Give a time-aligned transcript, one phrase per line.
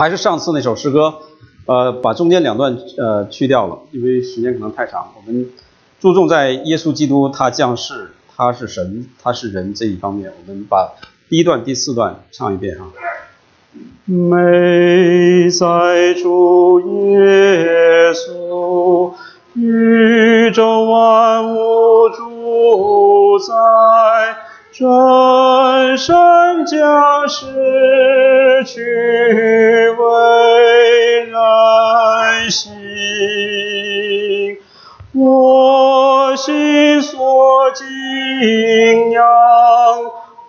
[0.00, 1.12] 还是上次那首诗歌，
[1.66, 5.10] 呃，把中间两段呃去掉了，因为时间可能太长。
[5.14, 5.50] 我们
[6.00, 10.32] 注重在耶稣基督他降世，他是神，他是人这一方面。
[10.40, 10.94] 我们把
[11.28, 12.86] 第一段、第四段唱一遍啊。
[14.06, 19.12] 美在主耶稣，
[19.52, 23.54] 宇宙万物主宰，
[24.72, 26.16] 真神
[26.64, 29.89] 将失去
[32.50, 32.72] 心，
[35.14, 39.24] 我心所敬仰。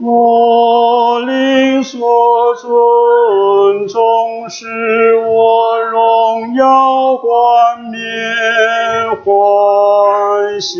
[0.03, 4.65] 我灵所尊重，使
[5.27, 8.01] 我荣耀冠冕
[9.23, 10.79] 欢喜，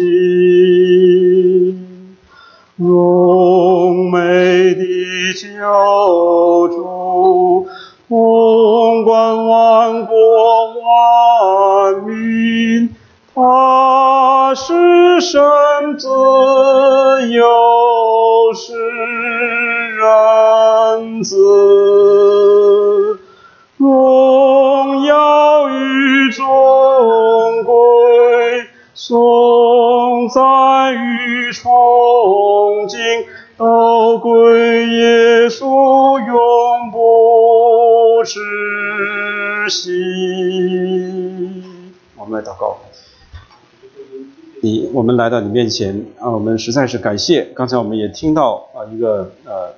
[2.77, 4.81] 荣美的
[5.39, 7.67] 救主，
[8.09, 9.80] 统管万
[13.33, 15.39] 他是神
[15.97, 16.09] 子
[17.29, 18.73] 又是
[19.95, 21.37] 人子，
[23.77, 26.43] 荣耀与尊
[27.63, 32.99] 贵，颂赞与崇敬，
[33.57, 38.39] 都归耶稣永不止
[39.69, 39.89] 息。
[42.17, 42.75] 我们来祷告。
[44.63, 47.45] 你，我们来到你面前啊，我们实在是感谢。
[47.55, 49.73] 刚才我们也听到啊一个呃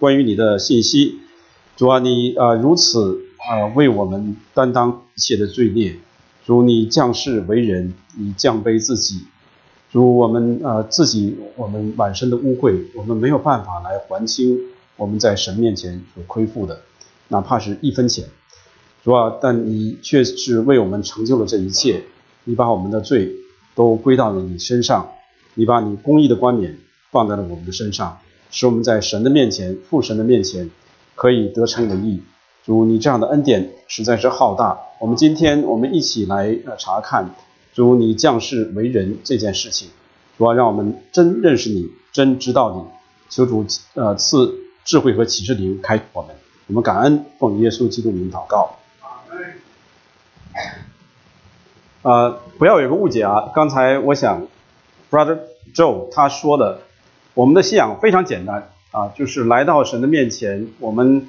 [0.00, 1.20] 关于你的信息，
[1.76, 5.94] 主啊，你啊如此啊为我们担当一切的罪孽，
[6.44, 9.20] 主你降世为人，你降卑自己，
[9.92, 14.58] 主我们啊自己我们满身的污秽，我们没有办法来还清
[14.96, 16.80] 我们在神面前所亏负的，
[17.28, 18.24] 哪怕是一分钱，
[19.04, 22.02] 主啊，但你却是为我们成就了这一切，
[22.42, 23.32] 你把我们的罪。
[23.74, 25.12] 都归到了你身上，
[25.54, 26.78] 你把你公义的冠冕
[27.10, 28.18] 放在了我们的身上，
[28.50, 30.70] 使我们在神的面前、父神的面前
[31.14, 32.22] 可以得成的义。
[32.64, 34.78] 主，你这样的恩典实在是浩大。
[34.98, 37.34] 我们今天我们一起来呃查看
[37.74, 39.88] 主你降世为人这件事情，
[40.38, 42.82] 主要让我们真认识你，真知道你。
[43.28, 44.54] 求主呃赐
[44.84, 46.34] 智慧和启示灵开我们。
[46.68, 48.76] 我们感恩奉耶稣基督名祷告。
[52.04, 53.50] 呃，不要有个误解啊！
[53.54, 54.46] 刚才我想
[55.10, 55.38] ，Brother
[55.74, 56.80] Joe 他说的，
[57.32, 61.28] 我们的信仰非常简单啊，就是来到神的面前，我们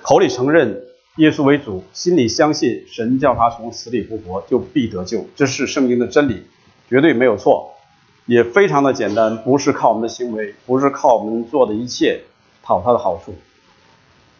[0.00, 0.84] 口里承认
[1.16, 5.26] 耶稣为主，心里相信神叫他从死里复活，就必得救。
[5.36, 6.44] 这是圣经的真理，
[6.88, 7.74] 绝对没有错，
[8.24, 12.22] 也非常的简单，不是靠我们的行为，不是靠我们做的一切
[12.62, 13.34] 讨他的好处。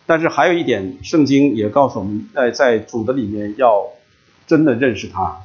[0.06, 3.88] 但是还有一点，圣经也告诉我们，在在主的里面要
[4.46, 5.42] 真的认识他。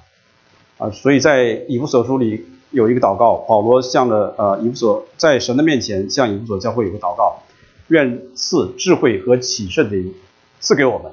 [0.81, 7.44] 啊，所以在以弗所书里有一个祷告，保罗向着呃以弗所在神的面前向以弗所教会有个祷告，
[7.90, 10.16] 愿赐智慧和启示的灵
[10.59, 11.12] 赐给我们，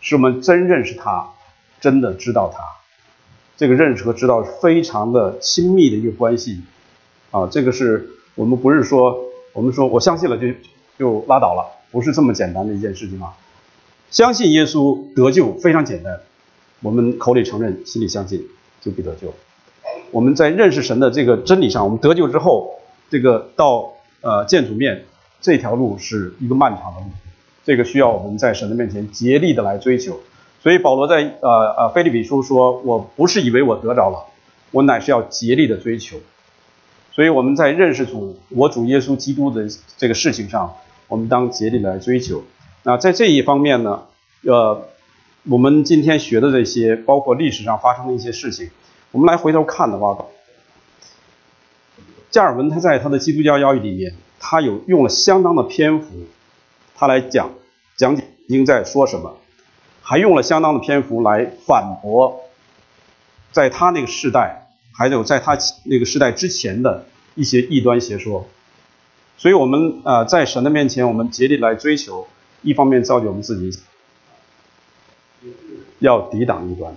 [0.00, 1.28] 使我们真认识他，
[1.78, 2.64] 真的知道他。
[3.58, 6.62] 这个认识和知道非常的亲密的一个关系
[7.32, 9.18] 啊，这个是我们不是说
[9.52, 10.46] 我们说我相信了就
[10.98, 13.34] 就拉倒了，不是这么简单的一件事情啊。
[14.10, 16.20] 相信耶稣得救非常简单，
[16.80, 18.46] 我们口里承认，心里相信。
[18.86, 19.34] 就必得救。
[20.12, 22.76] 我们在认识神的这个真理上，我们得救之后，
[23.10, 25.04] 这个到呃见主面
[25.40, 27.06] 这条路是一个漫长的路，
[27.64, 30.20] 这个需要我们在神的面前竭力的来追求。
[30.62, 34.26] 所以保罗在呃呃菲利比书说：“我不是以为我得着了，
[34.70, 36.18] 我乃是要竭力的追求。”
[37.12, 40.74] 所以我们在认识主我主耶稣基督的这个事情上，
[41.08, 42.44] 我们当竭力来追求。
[42.84, 44.04] 那在这一方面呢，
[44.44, 44.86] 呃。
[45.48, 48.70] 我们今天学的这些，包括历史上发生的一些事情，
[49.12, 50.26] 我们来回头看的话，
[52.32, 56.26] 加尔文他在他的《基督教要义》里面，他有用了相当的篇幅，
[56.96, 57.52] 他来讲
[57.96, 59.38] 讲解经在说什么，
[60.02, 62.40] 还用了相当的篇幅来反驳，
[63.52, 67.06] 在他那个时代，还有在他那个时代之前的
[67.36, 68.48] 一些异端邪说，
[69.36, 72.26] 所以我们啊，在神的面前，我们竭力来追求，
[72.62, 73.78] 一方面造就我们自己。
[75.98, 76.96] 要抵挡异端。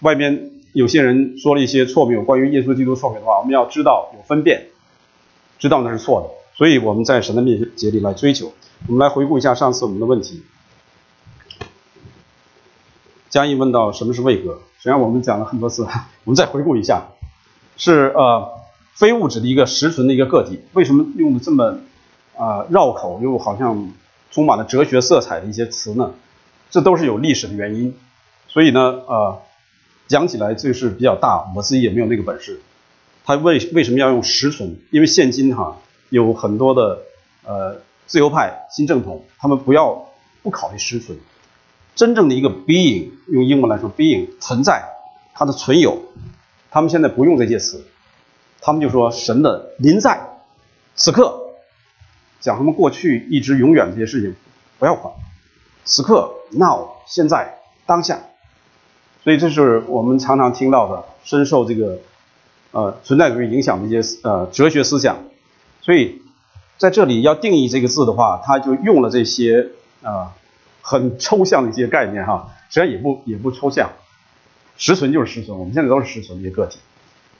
[0.00, 4.66] 外面有些人说了一些错谬关于耶稣基督错谬的话，我们要知道有分辨，
[5.58, 6.28] 知道那是错的。
[6.56, 8.52] 所以我们在神的面前竭力来追求。
[8.86, 10.42] 我们来回顾一下上次我们的问题。
[13.30, 15.82] 嘉义问到什么是位格，实际上我们讲了很多次，
[16.24, 17.08] 我们再回顾一下，
[17.76, 18.52] 是呃
[18.92, 20.60] 非物质的一个实存的一个个体。
[20.74, 21.78] 为什么用的这么
[22.36, 23.90] 啊绕口又好像
[24.30, 26.12] 充满了哲学色彩的一些词呢？
[26.74, 27.94] 这都是有历史的原因。
[28.48, 29.40] 所以呢，呃，
[30.08, 32.60] 讲起来这是比较大，我自己也没有那个本事。
[33.24, 34.76] 他为为什么要用实存？
[34.90, 35.76] 因为现今哈
[36.08, 36.98] 有很多的
[37.44, 37.76] 呃
[38.06, 40.08] 自由派新正统，他们不要
[40.42, 41.16] 不考虑实存，
[41.94, 44.82] 真正的一个 being，用英文来说 being 存在，
[45.32, 46.02] 它的存有，
[46.72, 47.84] 他们现在不用这些词，
[48.60, 50.40] 他们就说神的临在，
[50.96, 51.40] 此刻，
[52.40, 54.34] 讲他们过去一直永远这些事情
[54.80, 55.14] 不要管，
[55.84, 58.20] 此刻 now 现在当下。
[59.22, 61.98] 所以这是我们常常听到的，深受这个
[62.72, 65.16] 呃存在主义影响的一些呃哲学思想。
[65.80, 66.20] 所以
[66.76, 69.70] 在这里要定义这个字的话，他就用了这些
[70.02, 70.34] 啊
[70.82, 73.92] 很抽象的一些概念哈，实际上也不也不抽象，
[74.76, 76.78] 实存就是实存，我们现在都是实存的一些个体，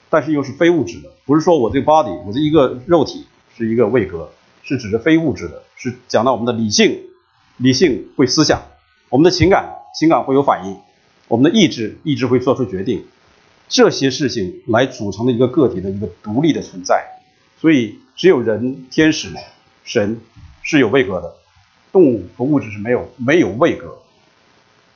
[0.09, 4.31] 但是又是非物质的，不是说我这个 body 我这一个肉体是一个位格，
[4.63, 6.99] 是指着非物质的，是讲到我们的理性，
[7.57, 8.61] 理性会思想，
[9.09, 10.77] 我们的情感，情感会有反应。
[11.27, 13.05] 我们的意志意志会做出决定，
[13.67, 17.03] 这些事情来组成的一个个体的一个独立的存在，
[17.59, 19.33] 所以只有人、天使、
[19.83, 20.19] 神
[20.61, 21.33] 是有位格的，
[21.91, 23.97] 动物和物质是没有没有位格。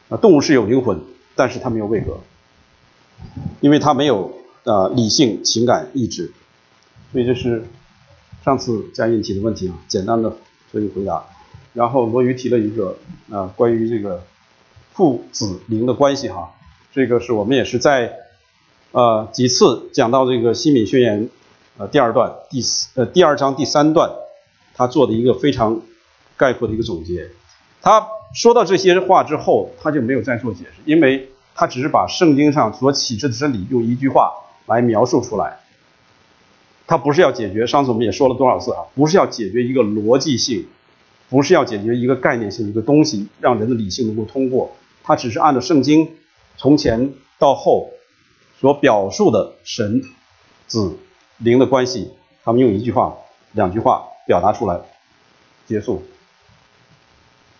[0.09, 1.00] 啊，动物是有灵魂，
[1.35, 2.19] 但是它没有位格，
[3.61, 6.31] 因为它没有呃理性、情感、意志，
[7.11, 7.63] 所以这是
[8.44, 10.35] 上次嘉印提的问题啊，简单的
[10.71, 11.23] 做一个回答。
[11.80, 12.98] 然后罗瑜提了一个
[13.31, 14.22] 啊关于这个。
[14.92, 16.52] 父子灵的关系哈，
[16.92, 18.18] 这个是我们也是在
[18.92, 21.30] 呃几次讲到这个西敏宣言
[21.78, 24.12] 呃第二段第四呃第二章第三段，
[24.76, 25.80] 他做的一个非常
[26.36, 27.30] 概括的一个总结。
[27.81, 34.34] 他说到这些话之后，他就没有再做解释，因为他只是把圣经上所启示的真理用一句话
[34.66, 35.60] 来描述出来。
[36.88, 40.68] 他不是要解决，上次我们也说了多少次啊，不是要解决一个逻辑性，
[41.30, 44.72] 不是要解决一个概念性的一个东西，让人的理性能够通过。
[45.04, 46.16] 他只是按照圣经
[46.58, 47.92] 从前到后
[48.60, 50.04] 所表述的神、
[50.68, 50.98] 子、
[51.38, 52.12] 灵的关系，
[52.44, 53.18] 他们用一句话、
[53.54, 54.80] 两句话表达出来，
[55.66, 56.04] 结束。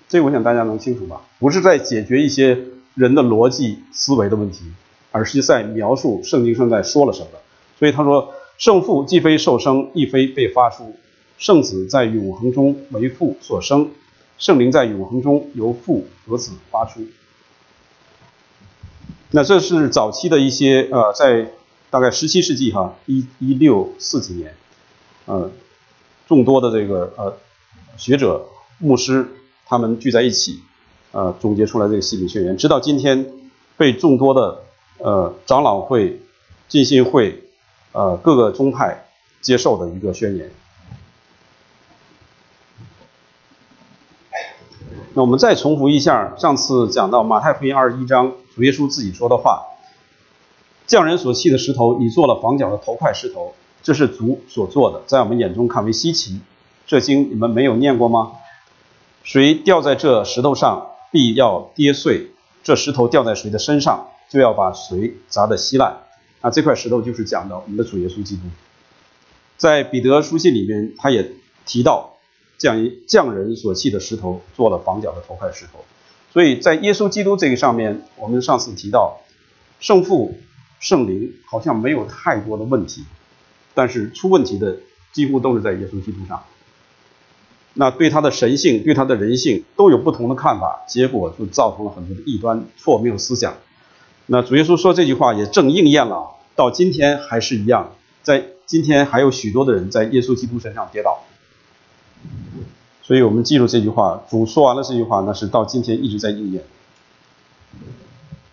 [0.08, 1.22] 这个我想大家能清楚吧？
[1.40, 2.58] 不是在解决一些
[2.96, 4.66] 人的逻辑思维的问题，
[5.12, 7.28] 而是在描述圣经上在说了什么。
[7.78, 10.84] 所以他说：“圣父既非受生，亦非被发出；
[11.40, 13.90] 圣子在永恒中为父所生，
[14.38, 17.02] 圣灵在永恒中由父和子发出。”
[19.32, 21.52] 那这是早期的一些呃，在
[21.90, 24.56] 大概十七世纪哈，一一六四几年，
[25.26, 25.50] 呃，
[26.28, 27.38] 众多的这个呃
[27.96, 28.46] 学者、
[28.80, 29.28] 牧师
[29.66, 30.60] 他们聚在一起，
[31.12, 33.32] 呃，总结出来这个西敏宣言，直到今天
[33.78, 34.64] 被众多的
[34.98, 36.20] 呃长老会、
[36.68, 37.44] 浸信会、
[37.92, 39.06] 呃各个宗派
[39.42, 40.52] 接受的一个宣言。
[45.20, 48.32] 那我们再重复一下上次讲到马太福音二十一章。
[48.56, 49.64] 主耶稣自己说的话
[50.88, 56.40] ：“匠人所砌的石头，已做了房角的头块石头，这是主所做的，在我们眼中看为稀奇。
[56.88, 58.32] 这经你们没有念过吗？
[59.22, 62.30] 谁掉在这石头上，必要跌碎；
[62.64, 65.98] 这石头掉在谁的身上，就要把谁砸得稀烂。
[66.40, 68.44] 那，这块石头就是讲的我们的主耶稣基督。
[69.58, 71.30] 在彼得书信里面，他也
[71.66, 72.14] 提到
[72.60, 75.84] 匠匠人所砌的石头，做了房角的头块石头。”
[76.32, 79.22] 所以在耶稣基督这个上面，我们上次提到
[79.80, 80.38] 圣父、
[80.80, 83.04] 圣灵好像没有太多的问题，
[83.74, 84.78] 但是出问题的
[85.12, 86.44] 几乎都是在耶稣基督上。
[87.74, 93.56] 那对他的神性、对他的人性都有不同的看法，结果就造成了很多的异端、错谬思想。
[94.28, 101.24] 那主耶稣说这句话也正应验了，到今天还是一样，在今天还有许多的人在耶稣基督身上跌倒。
[103.02, 106.64] 所以我们记住这句话，主说完了这句话，那是到今天一直在应验。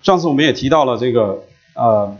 [0.03, 1.43] 上次我们也提到了这个
[1.75, 2.17] 呃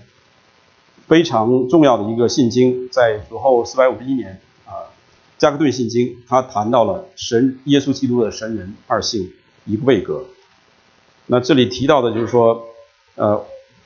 [1.07, 4.91] 非常重要的一个信经，在主后四百五十一年啊，
[5.39, 9.31] 加克顿信经，他谈到了神耶稣基督的神人二性
[9.65, 10.25] 一个位格。
[11.27, 12.67] 那这里提到的就是说，
[13.15, 13.45] 呃，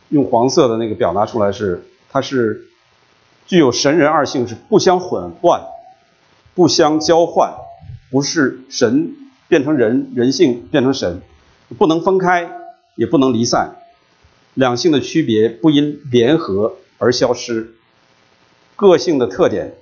[0.09, 2.67] 用黄色的那个表达出来是，它是
[3.47, 5.63] 具有神人二性，是不相混乱，
[6.55, 7.55] 不相交换。
[8.11, 9.15] 不是神
[9.47, 11.23] 变成人，人性变成神，
[11.79, 12.51] 不能分开，
[12.97, 13.77] 也不能离散。
[14.55, 17.75] 两性的区别不因联合而消失，
[18.75, 19.75] 个性的特点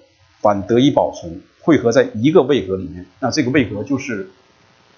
[0.43, 3.07] 反得以保存，汇合在一个位格里面。
[3.21, 4.29] 那这个位格就是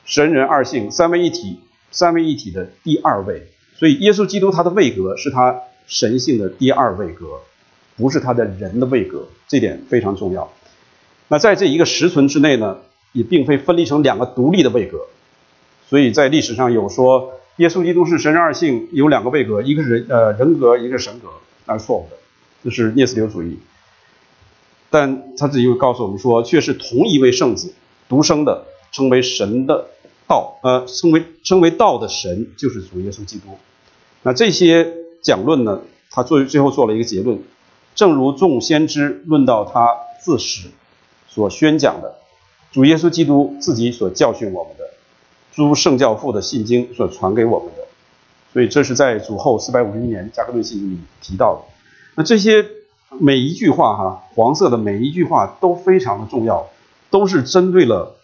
[0.05, 1.61] 神人二性三位一体，
[1.93, 3.47] 三位一体的第二位。
[3.77, 7.27] 所以耶稣基督他的位格是他神性的第二位格，
[7.97, 10.53] 不是他的人的位格，这点非常重要。
[11.31, 12.77] 那在这一个实存之内呢？
[13.13, 14.99] 也并非分离成两个独立的位格，
[15.89, 21.27] 所以在历史上有说耶稣基督是神人二性，有两个位格，一个是呃人格，一个是神格，
[21.67, 22.17] 那是错误的，
[22.63, 23.59] 这是聂斯流主义。
[24.91, 27.75] 但他自己又告诉我们说，却是同一位圣子，
[28.09, 29.89] 独生的，称为神的
[30.29, 33.59] 道，呃，称为称为道的神，就是主耶稣基督。
[34.23, 34.87] 那这些
[35.21, 35.81] 讲论呢，
[36.13, 37.41] 他作为最后做了一个结论，
[37.97, 40.69] 正如众先知论到他自始
[41.31, 42.17] 所宣讲的，
[42.71, 44.85] 主耶稣基督自己所教训我们的，
[45.55, 47.85] 诸圣教父的信经所传给我们的，
[48.53, 51.63] 所以这是在主后四百五十一年加克顿信经里提到的。
[52.17, 52.67] 那这些。
[53.19, 56.69] 每一句话哈，黄色的每一句话都非常的重要，
[57.11, 58.15] 都是针对了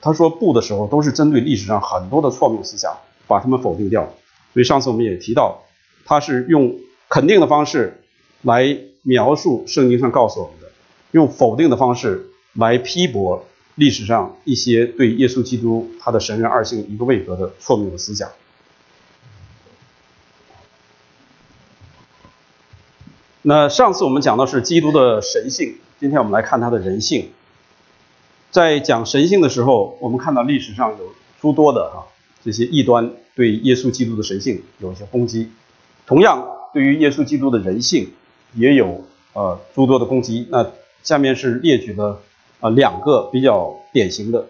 [0.00, 2.96] 他说不的时候，都是针对历史上很多的错谬思想，
[3.26, 4.08] 把他们否定掉。
[4.54, 5.64] 所以上次我们也提到，
[6.04, 6.72] 他是用
[7.08, 8.00] 肯定的方式
[8.42, 10.68] 来描述圣经上告诉我们的，
[11.10, 18.30] 用否定的方式来批驳历史上一些对耶稣基督他的神人二性一个位格的错谬的思想。
[23.42, 27.30] 那上次我们讲到是基督的神性，今天我们来看他的人性。
[28.50, 32.06] 在讲神性的时候，我们看到历史上有诸多的哈
[32.42, 35.50] 这些异端对耶稣基督的神性有一些攻击，
[36.06, 38.10] 同样对于耶稣基督的人性
[38.54, 40.46] 也有呃诸多的攻击。
[40.50, 40.66] 那
[41.02, 42.20] 下面是列举的
[42.60, 44.46] 啊两个比较典型的，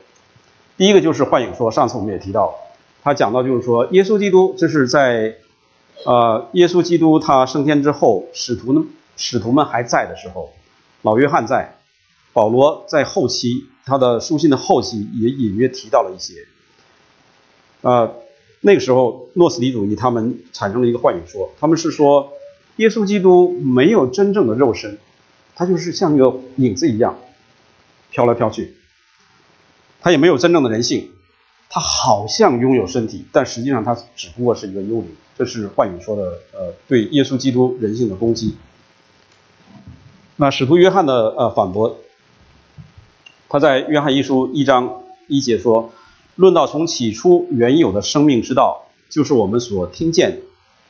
[0.76, 2.54] 第一个就是幻影说，上次我们也提到，
[3.02, 5.36] 他讲到就是说耶稣基督这是在。
[6.06, 8.84] 呃，耶稣基督他升天之后，使徒呢，
[9.16, 10.52] 使徒们还在的时候，
[11.02, 11.74] 老约翰在，
[12.32, 16.34] 保罗在后期，他的书信的后期也隐约提到了一些。
[17.80, 18.14] 呃，
[18.60, 22.30] 那个时候诺斯底主义他们产生了一个幻影说，他们是说
[22.76, 24.98] 耶稣基督没有真正的肉身，
[25.56, 27.18] 他就是像一个影子一样
[28.10, 28.76] 飘来飘去，
[30.00, 31.10] 他也没有真正的人性，
[31.68, 35.16] 他好像拥有身体，但实际上他只不过是一个幽灵。
[35.36, 36.22] 这是幻影说的，
[36.52, 38.56] 呃，对耶稣基督人性的攻击。
[40.34, 41.98] 那使徒约翰的呃反驳，
[43.48, 45.92] 他在约翰一书一章一节说
[46.34, 50.40] ：“论到从起初原有的生命之道，就是我们所听见、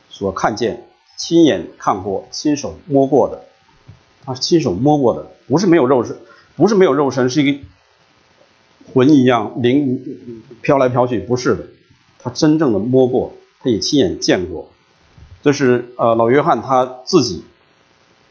[0.09, 3.43] 所看见、亲眼看过、亲手摸过的。
[4.25, 6.17] 他是亲手摸过的，不是没有肉身，
[6.59, 7.59] 不是没有肉身，是一个
[8.93, 11.65] 魂一样灵飘来飘去，不是的，
[12.19, 14.71] 他真正的摸过。”他也亲眼见过，
[15.43, 17.43] 这是呃老约翰他自己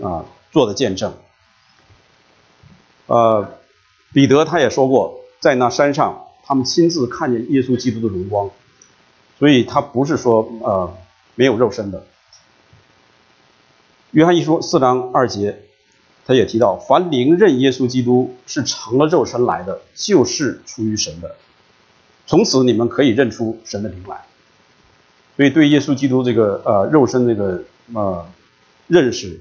[0.02, 1.12] 啊做的见证。
[3.04, 3.58] 呃，
[4.14, 8.50] 彼得他也说过，在那山上他们亲自看见耶稣基督的荣光，
[9.38, 10.96] 所以他不是说呃
[11.34, 12.06] 没有肉身的。
[14.12, 15.60] 约翰一书四章二节，
[16.28, 21.36] 他也提到，凡灵认耶稣基督是成了肉身来的，就是出于神的。
[22.26, 24.26] 从此你们可以认出神的灵来。
[25.38, 28.28] 所以，对耶稣基督这个呃肉身这个呃
[28.88, 29.40] 认识，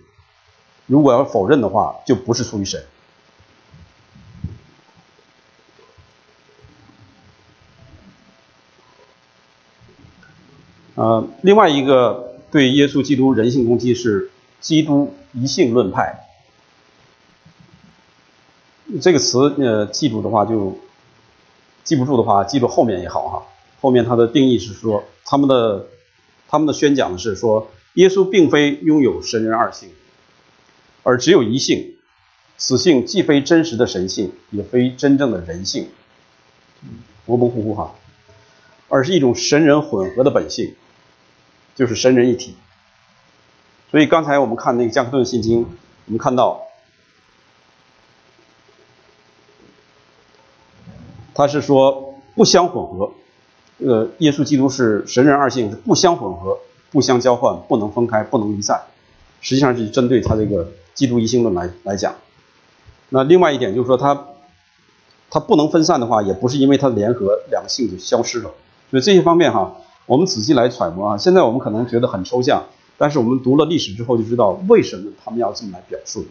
[0.85, 2.81] 如果要否认的话，就不是出于神。
[10.95, 16.23] 呃，另外一个对耶稣基督人性攻击是基督一性论派。
[19.01, 20.77] 这个词呃记住的话就
[21.83, 23.43] 记不住的话，记住后面也好哈。
[23.81, 25.03] 后面它的定义是说。
[25.29, 25.87] 他们的
[26.47, 29.89] 他们的宣讲是说，耶稣并非拥有神人二性，
[31.03, 31.97] 而只有一性，
[32.57, 35.89] 此性既非真实的神性，也非真正的人性，
[37.25, 37.93] 模模糊糊哈，
[38.87, 40.75] 而是一种神人混合的本性，
[41.75, 42.55] 就是神人一体。
[43.91, 45.65] 所以刚才我们看那个加克顿信经，
[46.05, 46.66] 我们看到，
[51.37, 53.11] 他是说不相混合。
[53.79, 56.57] 这个耶稣基督是神人二性，是不相混合、
[56.91, 58.81] 不相交换、不能分开、不能离散。
[59.39, 62.15] 实际上是针对他这个基督一性论来来讲。
[63.09, 64.29] 那另外一点就是说，他
[65.29, 68.49] 他不能分散的话，也不是因为他联合两个性就消失了。
[68.89, 69.75] 所以这些方面哈，
[70.07, 71.17] 我们仔细来揣摩啊。
[71.19, 72.63] 现在我们可能觉得很抽象，
[72.97, 76.25] 但是我们读了历史之后就知道为什么他们要这么来表述。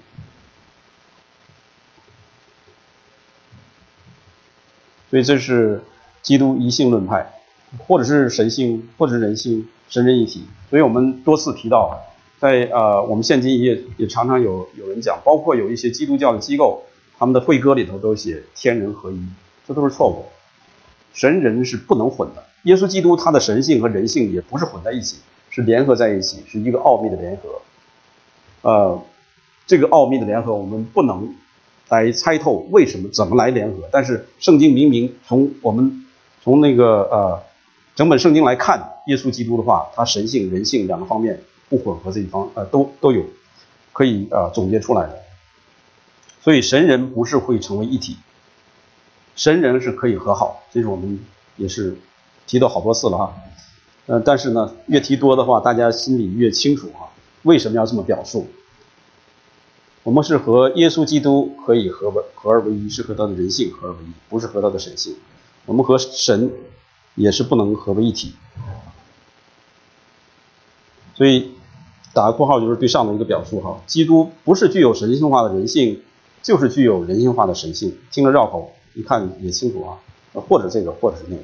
[5.10, 5.82] 所以这是
[6.22, 7.32] 基督一性论派。
[7.88, 10.44] 或者是神性，或者是人性，神人一体。
[10.70, 12.00] 所以我们多次提到，
[12.38, 16.84] 在呃，我们现今也也常常有有人讲，包括有一些基督教的机构，
[17.18, 19.20] 他们的会歌里头都写天人合一，
[19.66, 20.24] 这都是错误。
[21.12, 22.44] 神人是不能混的。
[22.62, 25.18] 耶稣基督他的神性和人性也不是混在一起，
[25.50, 27.60] 是联合在一起，是一个奥秘的联合。
[28.62, 29.02] 呃，
[29.66, 31.34] 这个奥秘的联合，我们不能
[31.88, 36.04] 来猜透为什么怎么来联合，但是圣经明明从我们
[36.42, 37.42] 从那个呃。
[37.96, 41.40] 整本圣经来看，耶稣基督的话，他神性、人性两个方面
[41.70, 43.24] 不混合这一方，呃，都都有
[43.94, 45.18] 可以呃总结出来的。
[46.42, 48.18] 所以神人不是会成为一体，
[49.34, 51.18] 神人是可以和好，这是我们
[51.56, 51.96] 也是
[52.46, 53.34] 提到好多次了哈。
[54.04, 57.08] 呃，但是呢，越提多的话，大家心里越清楚哈，
[57.44, 58.46] 为什么要这么表述？
[60.06, 65.16] 我们是和耶稣基督可以合为合而为一，是和他的人性合而为一，不是和他的神性。
[65.64, 66.52] 我们和神
[67.16, 68.32] 也是不能合为一体。
[71.16, 71.50] 所以
[72.14, 76.00] 打个括号就是对上的一个表述哈，基督不是具有神性化的人性，
[76.40, 77.98] 就是具有人性化的神性。
[78.12, 79.98] 听着绕口，一看也清楚啊，
[80.34, 81.42] 或者这个，或者是那个。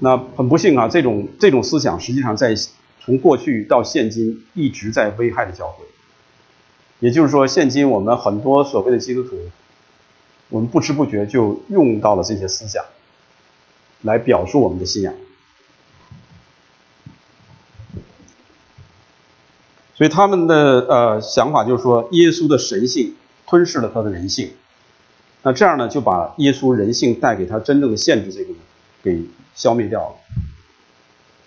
[0.00, 2.54] 那很不幸啊，这种这种思想实际上在
[3.08, 5.86] 从过去到现今一直在危害着教会。
[7.00, 9.38] 也就是说，现今我们很多所谓的基督徒，
[10.50, 12.84] 我们不知不觉就用到了这些思想，
[14.02, 15.14] 来表述我们的信仰。
[19.94, 23.14] 所以他们的呃想法就是说，耶稣的神性
[23.46, 24.50] 吞噬了他的人性，
[25.42, 28.52] 那这样呢，就把耶稣人性带给他真正的限制这个
[29.02, 29.24] 给。
[29.54, 30.47] 消灭掉了。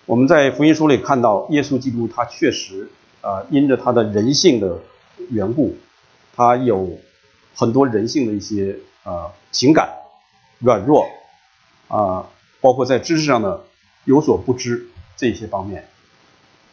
[0.04, 2.90] 我们在福音书里看到，耶稣基督他确实
[3.20, 4.78] 啊，因着他的人性的
[5.30, 5.76] 缘故，
[6.34, 6.98] 他有
[7.54, 9.88] 很多人性的一些啊情感
[10.58, 11.06] 软弱
[11.86, 12.26] 啊，
[12.60, 13.62] 包括在知识上的
[14.04, 15.88] 有所不知这些方面，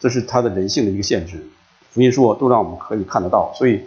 [0.00, 1.46] 这是他的人性的一个限制。
[1.90, 3.82] 福音书都让我们可以看得到，所以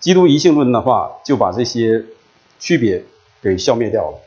[0.00, 2.04] 基督一性论的话，就把这些
[2.58, 3.04] 区别
[3.40, 4.18] 给消灭掉了。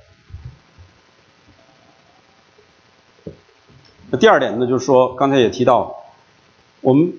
[4.09, 5.95] 那第二点呢，就是说，刚才也提到，
[6.79, 7.13] 我们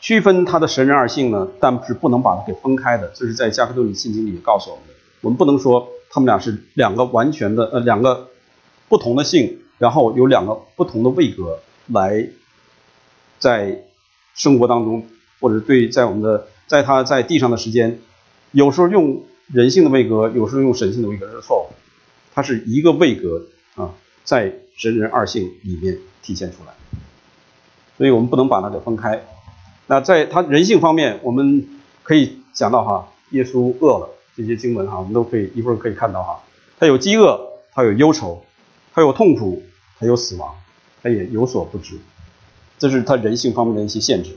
[0.00, 3.10] 区分他的神人二性呢，但是不能把它给分开的。
[3.14, 4.92] 这是在加克顿里信经里告诉我们的。
[5.22, 8.28] 我们不能说他们俩是两个完全的呃两个
[8.88, 12.28] 不同的性，然后有两个不同的位格来
[13.38, 13.84] 在
[14.34, 15.06] 生活当中，
[15.40, 17.98] 或者对在我们的在他在地上的时间，
[18.52, 21.74] 有时候用人性的位格，有时候用神性的位格是错误。
[22.34, 23.46] 它是一个位格
[23.76, 25.96] 啊，在神人二性里面。
[26.26, 26.72] 体现出来，
[27.96, 29.22] 所以我们不能把它给分开。
[29.86, 31.68] 那在他人性方面，我们
[32.02, 36.40] 可以讲到哈，耶稣饿了，这些经文哈，我们都可以一会儿可以看到哈，
[36.80, 37.38] 他有饥饿，
[37.72, 38.44] 他有忧愁，
[38.92, 39.62] 他有痛苦，
[40.00, 40.56] 他有死亡，
[41.00, 42.00] 他也有所不知，
[42.76, 44.36] 这是他人性方面的一些限制。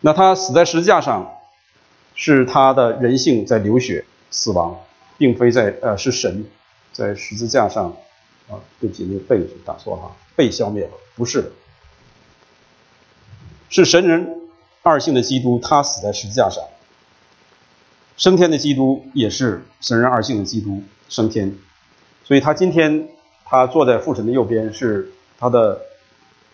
[0.00, 1.30] 那他死在十字架上，
[2.14, 4.80] 是他的人性在流血死亡，
[5.18, 6.46] 并非在呃是神
[6.94, 7.94] 在十字架上。
[8.50, 11.50] 啊，对不起，那个被打错了，被消灭了，不是的，
[13.68, 14.40] 是神人
[14.82, 16.64] 二性的基督，他死在十字架上，
[18.16, 21.56] 升天的基督也是神人二性的基督升天，
[22.24, 23.08] 所以他今天
[23.44, 25.80] 他坐在父神的右边，是他的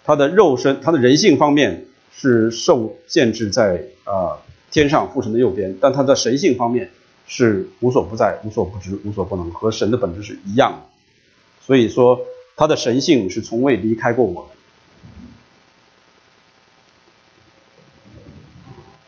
[0.04, 4.36] 他的肉身，他的人性方面是受限制在啊
[4.70, 6.90] 天上父神的右边，但他的神性方面
[7.26, 10.95] 是无所不在、无所不知、无所不能，和神的本质是一样的。
[11.66, 12.20] 所以说，
[12.54, 14.50] 他的神性是从未离开过我们。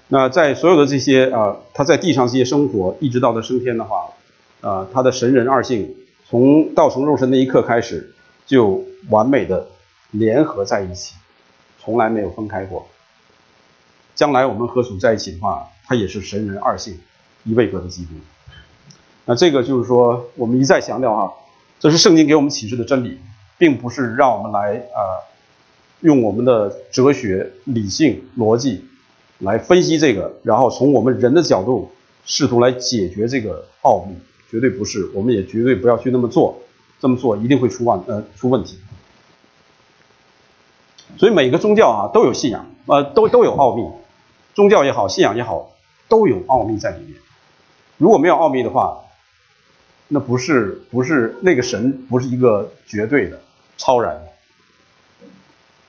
[0.08, 4.08] 那在所有的这些啊，他在地上这些生活，一直到他升天的话，
[4.60, 5.94] 啊，他的神人二性
[6.28, 8.12] 从道成肉身那一刻开始，
[8.44, 9.68] 就完美的
[10.10, 11.14] 联合在一起，
[11.80, 12.88] 从来没有分开过。
[14.16, 16.98] 将来我们和主在一起的话，他也是神人二性
[17.44, 18.10] 一位格的基督。
[19.26, 21.32] 那这个就是说，我们一再强调哈。
[21.80, 23.18] 这是圣经给我们启示的真理，
[23.56, 25.22] 并不是让我们来啊
[26.00, 28.84] 用我们的哲学、理性、逻辑
[29.38, 31.90] 来分析这个，然后从我们人的角度
[32.24, 34.16] 试图来解决这个奥秘，
[34.50, 36.58] 绝对不是，我们也绝对不要去那么做，
[37.00, 38.78] 这么做一定会出问呃出问题。
[41.16, 43.88] 所以每个宗教啊都有信仰，呃都都有奥秘，
[44.54, 45.70] 宗教也好，信仰也好，
[46.08, 47.14] 都有奥秘在里面。
[47.96, 49.04] 如果没有奥秘的话，
[50.10, 53.38] 那不是不是那个神不是一个绝对的
[53.76, 54.28] 超然的，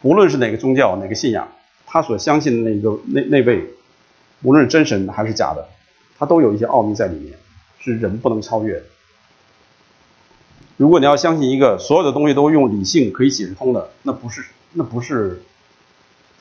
[0.01, 1.47] 无论是哪个宗教哪个信仰，
[1.85, 3.63] 他所相信的那个那那位，
[4.41, 5.69] 无论是真神还是假的，
[6.17, 7.37] 他都有一些奥秘在里面，
[7.79, 8.83] 是人不能超越的。
[10.75, 15.41] 如果你要相信一个所有的东西都用理性可以解释通的，那不是那不是，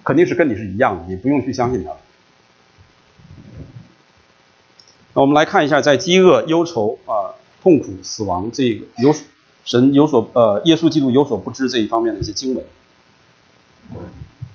[0.03, 1.93] 肯定是跟你是一样的，你不用去相信他。
[5.14, 7.38] 那我们来看一下，在饥饿、忧愁啊。
[7.62, 9.14] 痛苦、死亡，这个有
[9.64, 12.64] 神有所呃，耶稣基督有所不知这一方面的一些经文，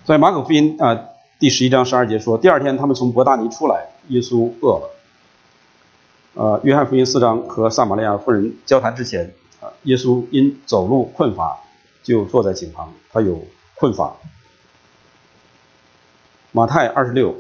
[0.06, 1.00] 在马可福音啊
[1.40, 4.90] 第十一章十二节说，第二天他们从伯大尼出来，耶稣饿了，
[6.36, 11.58] 呃，约翰福音四章和撒玛利亚妇人交谈之前，啊，耶稣因走路困乏，
[12.02, 14.16] 就坐在井旁，他有困乏。
[16.52, 17.36] 马太二十六，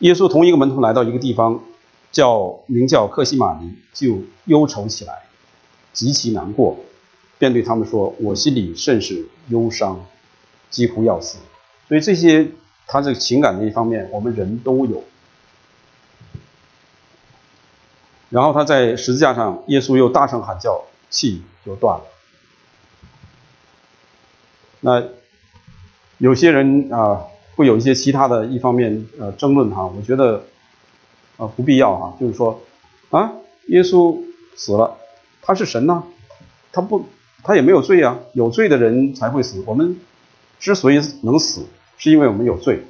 [0.00, 1.60] 耶稣同一个门徒来到一个地方，
[2.12, 5.22] 叫名叫克西马尼，就忧愁起来，
[5.92, 6.76] 极其难过，
[7.38, 10.04] 便对他们说：“我心里甚是忧伤，
[10.70, 11.38] 几乎要死。”
[11.88, 12.46] 所以这些
[12.86, 15.02] 他这个情感的一方面，我们人都有。
[18.28, 22.04] 然后他在十字架上，耶稣又大声喊叫，气就断了。
[24.80, 25.02] 那
[26.18, 27.24] 有些人啊，
[27.56, 30.44] 会有一些其他的一方面呃争论哈，我觉得
[31.42, 32.60] 啊不必要哈，就是说
[33.10, 33.32] 啊，
[33.66, 34.16] 耶稣
[34.54, 34.96] 死了，
[35.42, 36.04] 他是神呐，
[36.72, 37.06] 他不
[37.42, 39.62] 他也没有罪啊，有罪的人才会死。
[39.66, 39.98] 我们
[40.60, 41.66] 之所以能死，
[41.98, 42.84] 是因为我们有罪。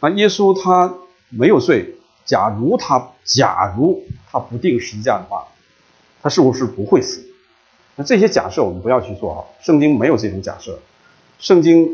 [0.00, 0.94] 那耶稣他
[1.30, 1.94] 没有罪。
[2.24, 5.48] 假如他，假如他不定十字架的话，
[6.20, 7.26] 他是不是不会死？
[7.96, 10.78] 那这些假设我们不要去做啊，圣经没有这种假设。
[11.38, 11.88] 圣经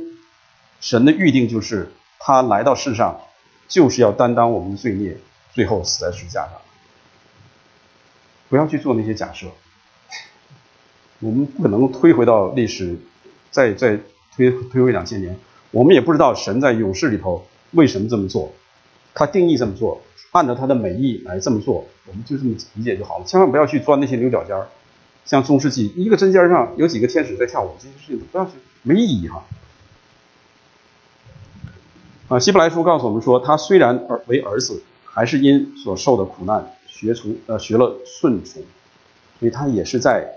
[0.80, 3.20] 神的预定就是他来到世上，
[3.68, 5.16] 就是要担当我们的罪孽，
[5.54, 6.52] 最后死在十字架上。
[8.50, 9.46] 不要去做那些假设，
[11.20, 12.96] 我们不可能推回到历史，
[13.50, 13.98] 再再
[14.36, 15.36] 推推回两千年，
[15.70, 18.52] 我们也不知道神在勇士里头为什么这么做，
[19.14, 20.02] 他定义这么做。
[20.32, 23.24] 按照他的美意来这么做，我们就这么理解就好了。
[23.24, 24.66] 千万不要去钻那些牛角尖儿，
[25.24, 28.50] 像中世纪一个针尖上有几个天使在跳舞，这些事情不要去，
[28.82, 29.44] 没意义哈。
[32.26, 34.82] 啊，希伯来书告诉我们说，他虽然儿为儿子，
[35.14, 38.62] 还是因所受的苦难学出呃学了顺从，
[39.38, 40.34] 所以他也是在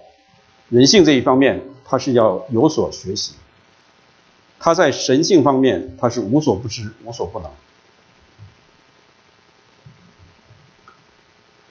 [0.70, 3.34] 人性这一方面，他是要有所学习。
[4.60, 7.50] 他在神性方面，他是无所不知、无所不能。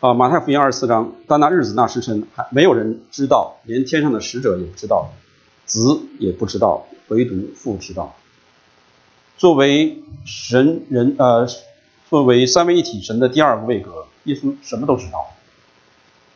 [0.01, 5.11] 啊，马太福音二十四章，当那日子那时辰，还没有人知道，连天上的使者也不知道，
[5.65, 8.15] 子也不知道，唯独父知道。
[9.37, 11.47] 作为神人，呃，
[12.09, 15.27] 作为三位一体神的第二个位格，耶稣什么都知道。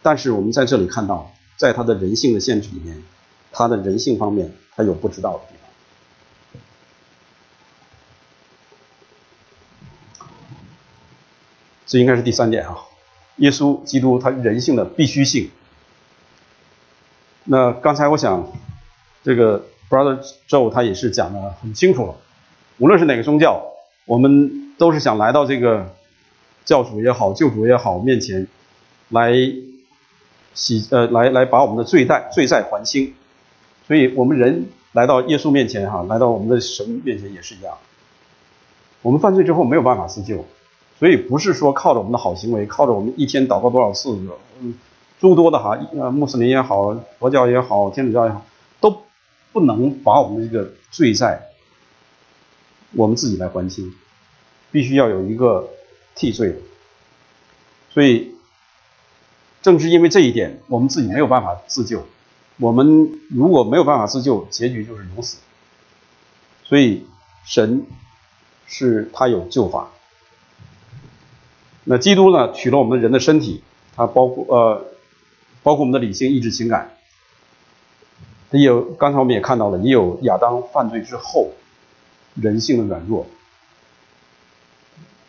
[0.02, 3.02] 但是我们在这里看到，在他的人性的限制里面，
[3.52, 5.70] 他的人性方面，他有不知道的地方。
[11.86, 12.78] 这应该是第三点啊。
[13.36, 15.50] 耶稣基督他人性的必须性。
[17.44, 18.52] 那刚才我想，
[19.22, 22.16] 这个 Brother Joe 他也是讲的很清楚了。
[22.78, 23.64] 无论是哪个宗教，
[24.04, 25.94] 我们都是想来到这个
[26.64, 28.46] 教主也好、救主也好面前，
[29.08, 29.32] 来
[30.54, 33.14] 洗呃来来把我们的罪债罪债还清。
[33.86, 37.74] 所以我们人来到耶稣面前哈，来到我们的神面前也是一样。
[39.02, 40.44] 我们犯罪之后没有办法自救。
[40.98, 44.18] 所以不是说靠着我们的好行为，靠着我们一天祷告多少次，
[44.60, 44.74] 嗯，
[45.18, 48.44] 诸多的哈，呃，穆斯林也好，佛教也好，天主教也好，
[48.80, 48.94] 都
[49.50, 51.40] 不能把我们这个罪债，
[52.92, 53.92] 我们自己来还清，
[54.70, 55.68] 必须要有一个
[56.14, 56.56] 替罪的。
[57.90, 58.34] 所以，
[59.62, 62.06] 正是因为这一点，我们自己没有办法自救。
[62.58, 65.38] 我们如果没有办法自救，结局就是永死。
[66.64, 67.06] 所以，
[67.44, 67.86] 神
[68.66, 69.90] 是他有救法。
[71.84, 72.52] 那基督呢？
[72.52, 73.62] 取了我们人的身体，
[73.96, 74.84] 它包括呃，
[75.62, 76.94] 包括我们的理性、意志、情感。
[78.50, 81.52] 也有刚才我们也看到了，也有亚当犯罪之后
[82.34, 83.26] 人性的软弱，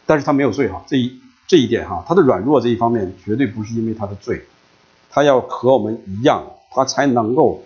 [0.06, 0.84] 但是他没有罪哈。
[0.88, 4.46] 这一这一点哈，他的软弱这一方面绝对不是因为他的罪，
[5.10, 7.64] 他要和我们一样，他才能够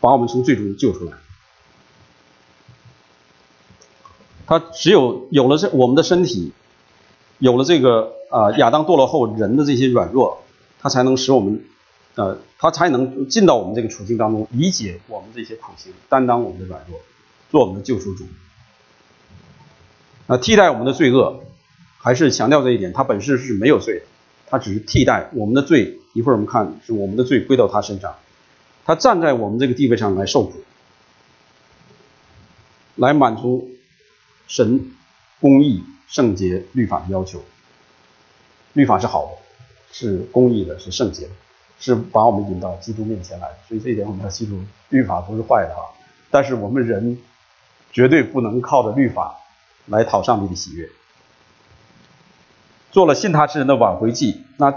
[0.00, 1.12] 把我们从罪中救出来。
[4.46, 6.52] 他只有有了这我们的身体。
[7.40, 10.42] 有了这个啊，亚当堕落后人的这些软弱，
[10.80, 11.62] 他才能使我们，
[12.16, 16.98] 呃，他才能进到我们这个处境当中，理解我们这些苦行，担当我们的软弱，
[17.48, 18.24] 做我们的救赎主。
[20.28, 21.42] 那，替代我们的罪恶，
[21.98, 24.04] 还是强调这一点，他本身是没有罪的，
[24.46, 25.98] 他只是替代我们的罪。
[26.12, 28.14] 一会儿我们看，是我们的罪归到他身上，
[28.84, 30.62] 他站在我们这个地位上来受苦，
[32.96, 33.70] 来满足
[34.46, 34.92] 神
[35.40, 35.82] 公义。
[36.08, 37.38] 圣洁律法的要求，
[38.72, 39.42] 律法是好的，
[39.92, 41.32] 是公义的，是圣洁的，
[41.78, 43.48] 是把我们引到基督面前来。
[43.68, 45.92] 所以这一点我们要记住，律法不是坏的啊。
[46.30, 47.18] 但是我们人
[47.92, 49.36] 绝对不能靠着律法
[49.88, 50.88] 来讨上帝的喜悦。
[52.90, 54.74] 做了信他之人的挽回祭，那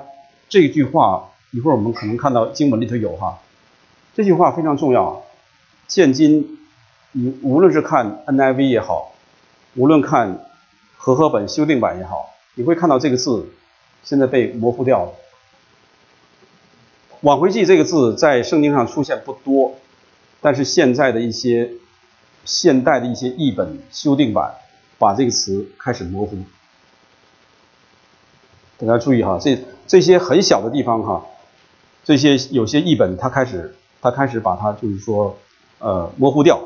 [0.50, 3.40] 这句话一会儿我们可能看到经文里头有哈，
[4.16, 5.24] 这句话非常重要。
[5.88, 6.60] 现今
[7.12, 9.14] 你无论是看 NIV 也好，
[9.76, 10.46] 无论看。
[11.04, 13.50] 和合本修订版也好，你会看到这个字
[14.04, 15.14] 现在被模糊掉了。
[17.22, 19.80] 挽回记这个字在圣经上出现不多，
[20.42, 21.72] 但是现在的一些
[22.46, 24.58] 现代的一些译本修订版
[25.02, 26.38] 把这个词开始模糊。
[28.78, 31.26] 大家注意哈，这这些很小的地方哈，
[32.04, 35.40] 这些有些译本它开始它开始把它就是说
[35.80, 36.62] 呃模糊掉，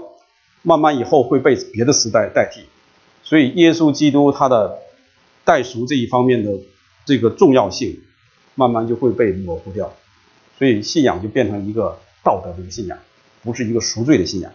[0.63, 2.65] 慢慢以后会被别的词代代替，
[3.23, 4.79] 所以耶稣基督他的
[5.45, 6.51] 代赎这一方面的
[7.05, 8.01] 这个重要性，
[8.55, 9.93] 慢慢就会被模糊掉。
[10.57, 12.97] 所以信仰就变成一个道德的一个信仰，
[13.43, 14.51] 不是一个赎罪的信仰，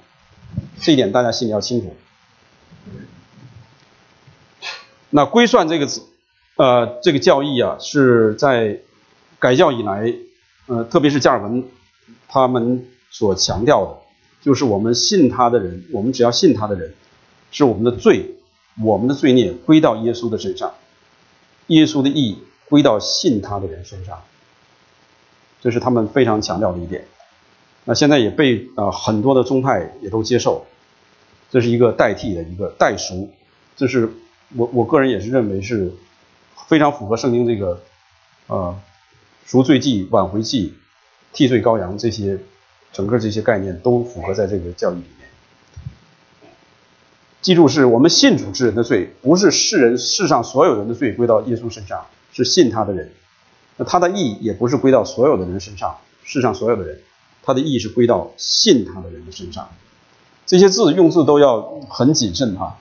[0.80, 1.96] 这一点大家心里要清楚。
[5.10, 6.02] 那归算这个字，
[6.56, 8.78] 呃，这个教义啊，是在
[9.38, 10.14] 改教以来，
[10.66, 11.64] 呃，特别是加尔文
[12.28, 13.98] 他们所强调的，
[14.40, 16.94] 就是我们信他的人，我们只要信他的人，
[17.50, 18.36] 是我们的罪，
[18.82, 20.74] 我们的罪孽归到耶稣的身上，
[21.66, 24.22] 耶稣的义归到信他的人身上。
[25.60, 27.04] 这是他们非常强调的一点，
[27.84, 30.64] 那现在也被呃很多的宗派也都接受，
[31.50, 33.28] 这是一个代替的一个代赎，
[33.76, 34.10] 这是
[34.56, 35.92] 我我个人也是认为是
[36.66, 37.82] 非常符合圣经这个
[38.48, 38.76] 呃
[39.46, 40.74] 赎罪祭、挽回祭、
[41.32, 42.38] 替罪羔羊这些
[42.92, 45.28] 整个这些概念都符合在这个教义里面。
[47.40, 53.12] 记住，是我们信主之人的罪，不是世人世上所有人的罪归到耶稣身上，是信他的人。
[53.76, 57.00] 那他的义也不是归到所有的人身上，世上所有的人，
[57.42, 59.70] 他的义是归到信他的人的身上。
[60.44, 62.78] 这些字用字都要很谨慎哈。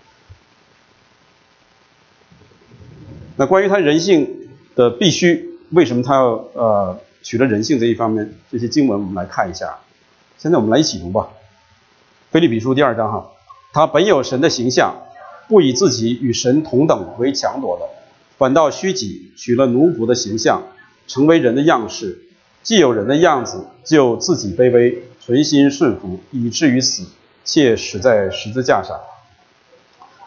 [3.39, 8.34] 那关于他人性的必须，为什么他要呃取了人性这一方面？
[8.52, 9.78] 这些经文我们来看一下。
[10.38, 11.30] 现在我们来一起读吧，
[12.34, 13.30] 《菲利比书》第二章哈。
[13.71, 14.93] 他本有神的形象，
[15.47, 17.86] 不以自己与神同等为强夺的，
[18.38, 20.62] 反倒虚己，取了奴仆的形象。
[21.08, 22.19] 成为人的样式，
[22.62, 27.06] 既有人的样子，就自己卑微，存心顺服，以至于死，
[27.45, 28.99] 且死在十字架上。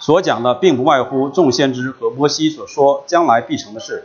[0.03, 4.03] 所讲的，并不外乎众先知和摩西所说将来必成的事，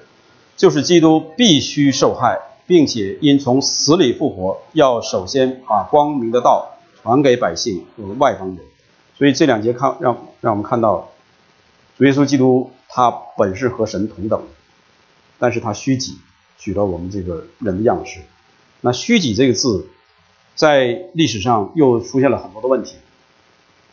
[0.56, 8.60] 就是基督必须受害，并且因从死里复活，要首先把光明的道传给百姓和外邦人。
[9.18, 11.10] 所以这两节看，让让我们看到，
[11.98, 14.44] 主耶稣基督他本是和神同等，
[15.40, 16.20] 但是他虚己。
[16.60, 18.20] 取了我们这个人的样式，
[18.82, 19.88] 那虚己这个字，
[20.56, 22.96] 在历史上又出现了很多的问题。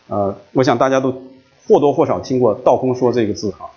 [0.08, 1.22] 呃，我想大家都
[1.66, 3.70] 或多或少听过“道空说”这个字哈。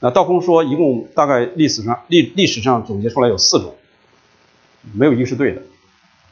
[0.00, 3.74] 那“道空说”一共大概历史上历历史上总结出来有四种，
[4.92, 5.62] 没有一个是对的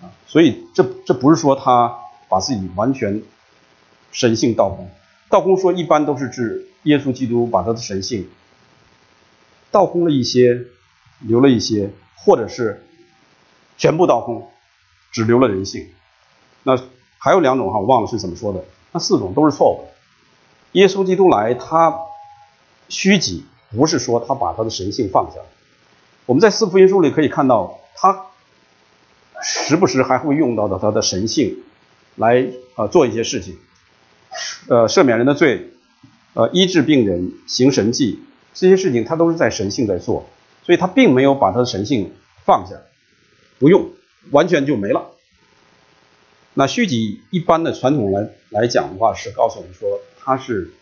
[0.00, 0.12] 啊。
[0.26, 3.22] 所以这这不是说他把自己完全
[4.12, 4.88] 神性道空。
[5.28, 8.28] 道空说一般都是指耶稣基督把他的神性
[9.70, 10.66] 道空了一些。
[11.22, 12.82] 留了一些，或者是
[13.76, 14.48] 全部道空，
[15.12, 15.86] 只留了人性。
[16.62, 16.82] 那
[17.18, 18.64] 还有两种哈，我忘了是怎么说的。
[18.92, 19.92] 那四种都是错误的。
[20.72, 21.98] 耶稣基督来，他
[22.88, 25.40] 虚己，不是说他把他的神性放下。
[26.26, 28.26] 我们在四福音书里可以看到，他
[29.42, 31.58] 时不时还会用到的他的神性，
[32.16, 33.58] 来呃做一些事情，
[34.68, 35.70] 呃赦免人的罪，
[36.34, 38.22] 呃医治病人，行神迹，
[38.54, 40.26] 这些事情他都是在神性在做。
[40.62, 42.12] 所以他并没有把他的神性
[42.44, 42.76] 放下，
[43.58, 43.90] 不用，
[44.30, 45.10] 完全就没了。
[46.54, 50.72] 那虚己一般的传统来来讲的话，是告诉我们说，他是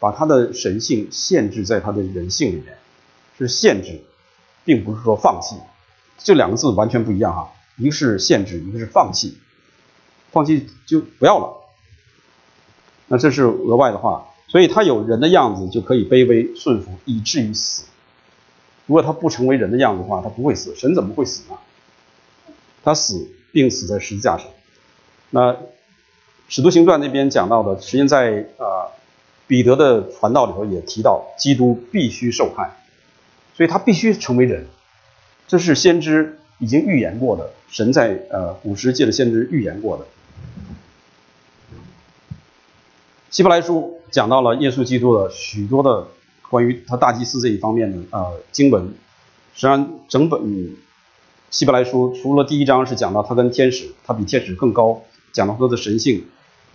[0.00, 2.78] 把他的神性限制在他的人性里面，
[3.38, 4.02] 是限制，
[4.64, 5.56] 并不是说放弃。
[6.18, 9.38] 这两个字完全不一样哈，一个是限制，一个是放弃，
[10.32, 11.56] 放弃就不要了。
[13.08, 17.84] 那这是额外的话，所以他有人的样子，就可以卑微顺服，以至于死。
[18.86, 20.74] 如果他不成为人的样子的话，他不会死。
[20.74, 21.58] 神怎么会死呢？
[22.82, 24.46] 他死并死在十字架上。
[25.30, 25.52] 那
[26.48, 28.92] 《使徒行传》那边讲到的，实际上在啊
[29.46, 32.76] 彼得的传道里头也提到，基督必须受害，
[33.54, 34.66] 所以他必须成为人。
[35.46, 40.06] 这是先知已经预言过的，神在呃古时界的先知预言过的。
[43.30, 46.08] 希伯来书讲到了耶稣基督的许多的。
[46.48, 48.84] 关于他大祭司这一方面的呃经文，
[49.56, 50.76] 实际上整本
[51.50, 56.24] 希伯来书除了第一章是讲到他跟天使，他比天使更高，讲到他的神性，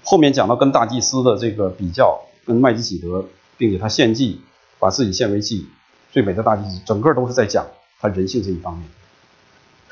[0.04, 3.26] 后面讲到跟大祭司的这个比较，跟麦基喜德，
[3.58, 4.42] 并且他献祭，
[4.80, 5.66] 把自己献为祭，
[6.12, 7.66] 最美的大祭司，整个都是在讲
[8.00, 8.88] 他人性这一方面。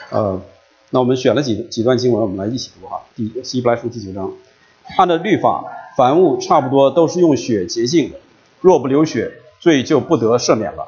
[0.10, 0.42] 呃，
[0.90, 3.02] 那我们选了几几段经文，我们来一起读哈。
[3.16, 4.32] 第希伯来书第九章，
[4.98, 5.66] 按照律法，
[5.98, 8.18] 凡物差不多都是用血洁净的，
[8.62, 9.34] 若不流血。
[9.62, 10.88] 罪就不得赦免了。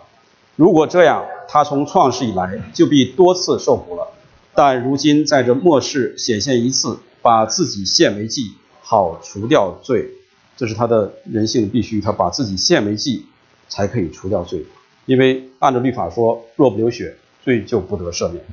[0.55, 4.07] 如果这样，他从创世以来就必多次受苦了。
[4.55, 8.53] 但如今在这末世显现一次，把自己献为祭，
[8.91, 10.09] 好除掉罪。
[10.57, 13.25] 这是他的人性必须，他把自己献为祭，
[13.69, 14.65] 才可以除掉罪。
[15.05, 18.43] 因为按照律法说，若不流血，罪就不得赦免。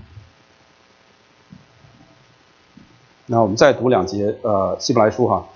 [3.26, 5.48] 那我们再读两节，呃，希伯来书哈，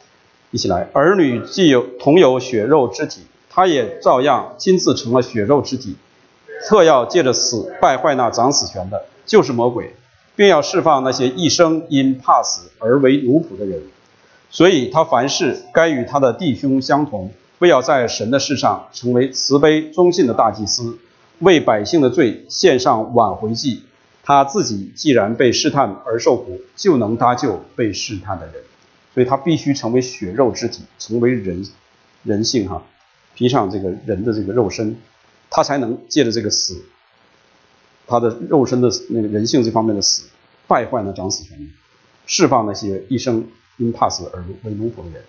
[0.50, 0.88] 一起来。
[0.92, 5.94] 儿女既有同有血肉之体，他也照样亲自成了血肉之体，
[6.68, 9.94] 特要借着死败坏那掌死权的，就是魔鬼，
[10.34, 13.80] 并要释放那些一生因怕死而为奴仆的人。
[14.52, 20.98] 所以他凡事该与他的弟兄相同，不要在神的事上成为慈悲忠信的大祭司，
[21.38, 23.84] 为百姓的罪献上挽回祭。
[24.22, 28.56] 他自己既然被试探而受苦，就能搭救被试探的人。
[29.14, 31.66] 所以他必须成为血肉之体，成为人
[32.22, 32.82] 人性哈，
[33.34, 34.98] 披上这个人的这个肉身，
[35.48, 36.84] 他才能借着这个死，
[38.06, 40.28] 他的肉身的那个人性这方面的死，
[40.68, 41.70] 败坏那掌死权，
[42.26, 43.46] 释放那些一生。
[43.82, 45.22] 因怕死而为奴仆的人，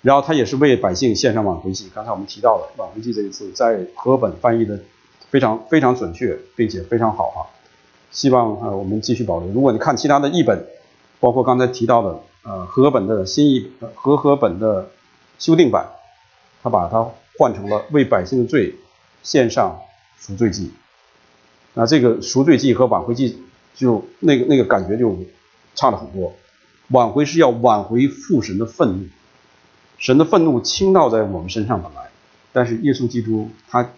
[0.00, 1.90] 然后他也是为百姓献上挽回祭。
[1.92, 4.78] 刚才我们提到了挽回祭这一次，在和本翻译的
[5.28, 7.40] 非常非常准确，并且非常好啊。
[8.12, 9.48] 希望呃我们继续保留。
[9.48, 10.64] 如果你看其他的译本，
[11.18, 14.88] 包括刚才提到的呃和本的新译和合本的
[15.38, 15.88] 修订版，
[16.62, 17.04] 他把它
[17.38, 18.74] 换成了为百姓的罪
[19.24, 19.80] 献上
[20.18, 20.70] 赎罪祭。
[21.74, 23.42] 那这个赎罪祭和挽回祭
[23.74, 25.16] 就那个那个感觉就
[25.74, 26.32] 差了很多。
[26.92, 29.08] 挽回是要挽回父神的愤怒，
[29.98, 32.10] 神的愤怒倾倒在我们身上本来，
[32.52, 33.90] 但是耶稣基督他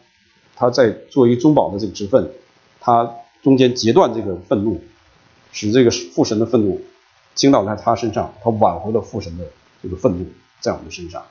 [0.55, 2.31] 他在作为中保的这个职分，
[2.81, 4.81] 他中间截断这个愤怒，
[5.51, 6.81] 使这个父神的愤怒
[7.35, 9.45] 倾倒在他身上，他挽回了父神的
[9.83, 10.27] 这个愤怒
[10.61, 11.25] 在我们身上，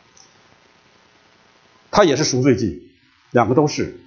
[1.91, 2.89] 他也是赎罪祭，
[3.31, 4.01] 两个都是，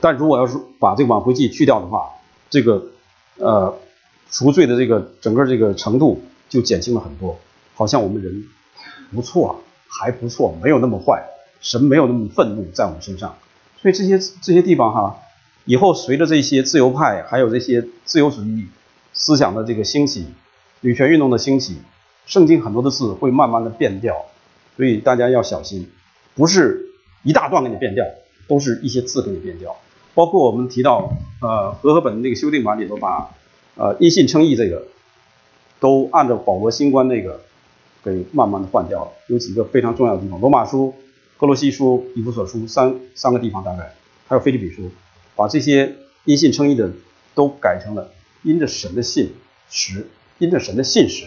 [0.00, 2.10] 但如果要是把这个挽回祭去掉的话，
[2.48, 2.86] 这个
[3.38, 3.76] 呃
[4.30, 6.22] 赎罪的这个整个这个程度。
[6.54, 7.36] 就减轻了很多，
[7.74, 8.44] 好像我们人
[9.12, 11.24] 不错，还不错，没有那么坏，
[11.60, 13.34] 神没有那么愤怒在我们身上。
[13.82, 15.16] 所以这些这些地方哈，
[15.64, 18.68] 以后随着这些自由派还有这些自由主义
[19.12, 20.26] 思想的这个兴起，
[20.80, 21.78] 女权运动的兴起，
[22.24, 24.26] 圣经很多的字会慢慢的变掉，
[24.76, 25.90] 所以大家要小心，
[26.36, 26.86] 不是
[27.24, 28.04] 一大段给你变掉，
[28.46, 29.74] 都是一些字给你变掉。
[30.14, 33.34] 包括我们提到呃和合本那个修订版里头把
[33.74, 34.86] 呃一信称义这个。
[35.80, 37.40] 都按照保罗新观那个
[38.02, 40.94] 给慢慢的换掉了，有几个非常重要的地方，罗马书、
[41.38, 43.94] 哥罗西书、以弗所书三三个地方大概，
[44.28, 44.90] 还有菲利比书，
[45.36, 46.90] 把这些因信称义的
[47.34, 48.10] 都改成了
[48.42, 49.34] 因着神的信
[49.68, 50.06] 实，
[50.38, 51.26] 因着神的信实，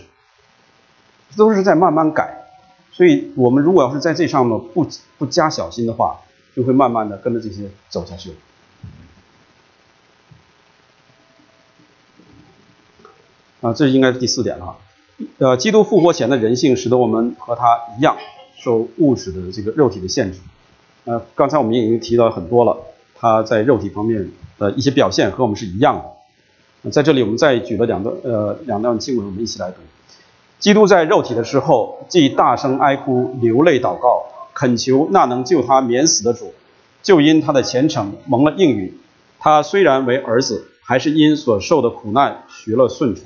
[1.36, 2.46] 都是在慢慢改，
[2.92, 6.22] 所以我们如果要是在这上面不不加小心的话，
[6.56, 8.32] 就会慢慢的跟着这些走下去。
[13.62, 14.76] 啊，这应该是第四点了。
[15.40, 18.18] 呃，基督复活前的人性，使得我们和他一样
[18.56, 20.40] 受物质的这个肉体的限制。
[21.06, 22.78] 呃，刚才我们已经提到很多了，
[23.16, 25.96] 他在肉体方面的一些表现和我们是一样
[26.84, 26.92] 的。
[26.92, 29.78] 在这里，我们再举了两段呃两段经文，我们一起来读。
[30.60, 36.54] 基督在肉体的时候，既大声哀哭、流泪祷告，恳求那能救他免死的主，
[37.02, 38.98] 就因他的虔诚蒙了应允。
[39.40, 43.26] 他虽然为儿子，还是因所受的苦难学了顺从。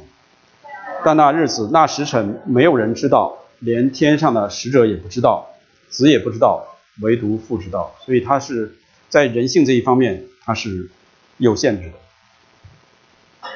[1.04, 5.50] 但那日子、那时辰，没有人知道，连天上的使者也不知道，
[5.90, 7.96] 子也不知道，唯独父知道。
[8.06, 8.76] 所以他是
[9.10, 10.90] 在人性这一方面，他是
[11.38, 13.50] 有限制的，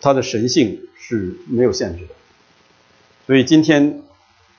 [0.00, 2.14] 他的神性是没有限制的。
[3.26, 4.02] 所以今天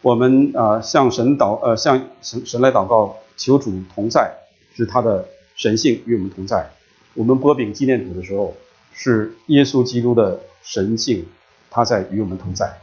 [0.04, 4.32] 我们啊向神祷呃向神神来祷告，求主同在，
[4.76, 6.70] 是他的神性与我们同在。
[7.16, 8.56] 我们波饼纪念主的时候，
[8.94, 11.26] 是耶稣基督的神性。
[11.70, 12.80] 他在与我们同在，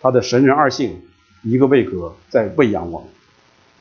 [0.00, 1.02] 他的神人二性
[1.42, 3.08] 一个位格在喂养我们，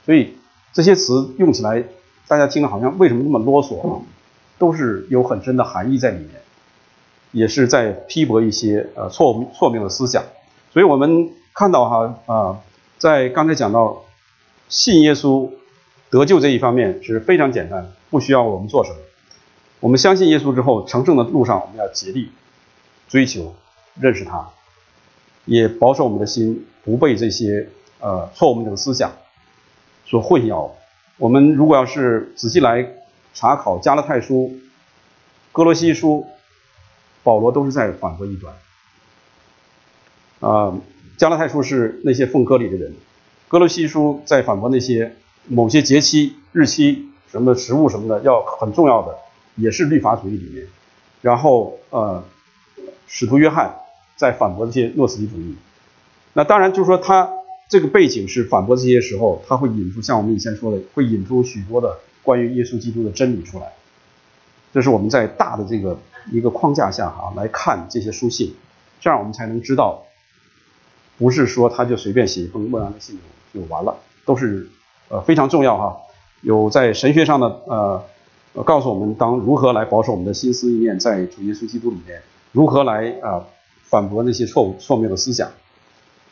[0.05, 0.35] 所以
[0.73, 1.83] 这些词用起来，
[2.27, 4.01] 大家听了好像为什么那么啰嗦啊？
[4.57, 6.29] 都是有很深的含义在里面，
[7.31, 10.23] 也是在批驳一些呃错误错谬的思想。
[10.71, 12.59] 所以我们看到哈啊，
[12.97, 14.03] 在刚才讲到
[14.69, 15.49] 信耶稣
[16.09, 18.97] 得救这一方面是非常简单，不需要我们做什么。
[19.81, 22.31] 我们相信耶稣之后，成圣的路上我们要竭力
[23.09, 23.55] 追求。
[23.99, 24.49] 认识他，
[25.45, 27.69] 也保守我们的心不被这些
[27.99, 29.13] 呃错误的思想
[30.05, 30.71] 所混淆。
[31.17, 32.85] 我们如果要是仔细来
[33.33, 34.53] 查考加拉太书、
[35.53, 36.27] 哥罗西书，
[37.23, 38.53] 保罗都是在反驳异端。
[40.41, 40.77] 啊，
[41.17, 42.93] 加拉太书是那些奉割礼的人，
[43.47, 45.15] 哥罗西书在反驳那些
[45.47, 49.17] 某些节期、日期、什么食物什么的要很重要的，
[49.55, 50.67] 也是律法主义里面。
[51.21, 52.21] 然后呃。
[53.07, 53.71] 使徒约翰
[54.15, 55.55] 在反驳这些诺斯底主义。
[56.33, 57.29] 那当然就是说他
[57.69, 63.73] 这个背景是反驳这些时候，他会引出像我们以前说的，会引出许多的关于耶稣基督的真理出来。
[64.73, 65.97] 这是我们在大的这个
[66.31, 68.53] 一个框架下哈来看这些书信，
[68.99, 70.03] 这样我们才能知道，
[71.17, 73.17] 不是说他就随便写一封莫然的信
[73.53, 73.95] 就就完了，
[74.25, 74.67] 都是
[75.07, 75.97] 呃非常重要哈。
[76.41, 78.03] 有在神学上的呃
[78.65, 83.45] 告诉我们当如何来保守我们的心思意念在主耶稣基督里面，如何来啊
[83.89, 85.49] 反驳那些错误错谬的思想，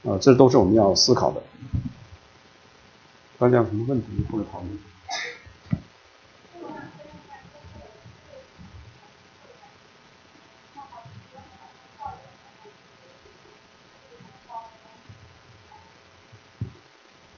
[0.03, 1.41] 啊这都是我们要思考的。
[3.37, 4.79] 大家有什么问题或者讨论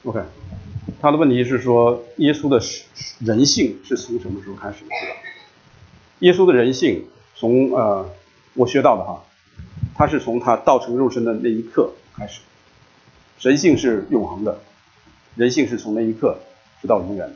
[0.03, 0.21] ？OK，
[1.01, 2.61] 他的问题是说，耶稣的
[3.19, 4.89] 人性是从什么时候开始的？
[6.19, 8.09] 耶稣的人性从呃，
[8.53, 9.23] 我学到的哈，
[9.95, 12.41] 他是从他道成肉身的那一刻开始，
[13.39, 14.59] 人性是永恒的，
[15.35, 16.37] 人性是从那一刻
[16.81, 17.33] 直到永远。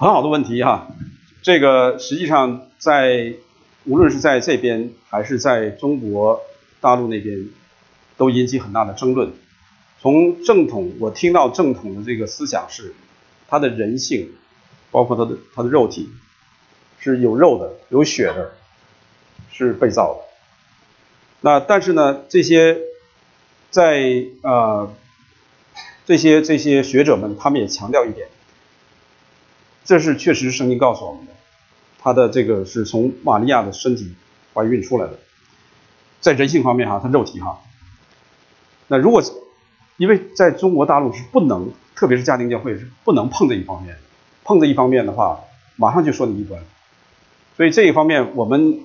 [0.00, 0.88] 很好的问题哈，
[1.42, 3.34] 这个实际上在
[3.84, 6.40] 无论是在这边还是在中国
[6.80, 7.50] 大陆那边，
[8.16, 9.30] 都引起很大的争论。
[10.00, 12.94] 从正统，我听到正统的这个思想是，
[13.46, 14.30] 他的人性，
[14.90, 16.08] 包括他的他的肉体，
[16.98, 18.52] 是有肉的、有血的，
[19.52, 20.20] 是被造的。
[21.42, 22.78] 那但是呢，这些
[23.68, 24.90] 在呃
[26.06, 28.28] 这些这些学者们，他们也强调一点。
[29.90, 31.32] 这是确实圣经告诉我们的，
[31.98, 34.14] 他的这个是从玛利亚的身体
[34.54, 35.18] 怀孕出来的，
[36.20, 37.58] 在人性方面哈，他肉体哈。
[38.86, 39.20] 那如果
[39.96, 43.96] 因为在中国大陆是不能，特别是家庭教会是不能碰这一方面，
[44.44, 45.40] 碰这一方面的话，
[45.74, 46.62] 马上就说你异端。
[47.56, 48.78] 所以这一方面我们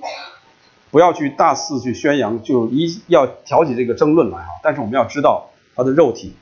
[0.89, 4.47] 不要去大肆去宣扬，就一要挑起这个争论来哈。
[4.63, 6.33] 但是我们要知道，他的肉体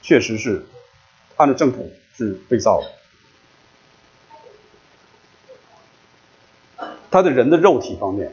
[0.00, 0.64] 确实是
[1.36, 3.01] 按照正统是被造的。
[7.12, 8.32] 他的人的肉体方面，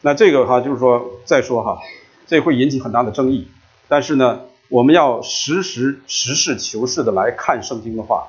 [0.00, 1.80] 那这个哈就是说再说哈，
[2.26, 3.46] 这会引起很大的争议。
[3.88, 4.40] 但是呢，
[4.70, 8.28] 我们要实时实事求是的来看圣经的话，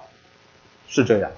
[0.89, 1.31] 是这样。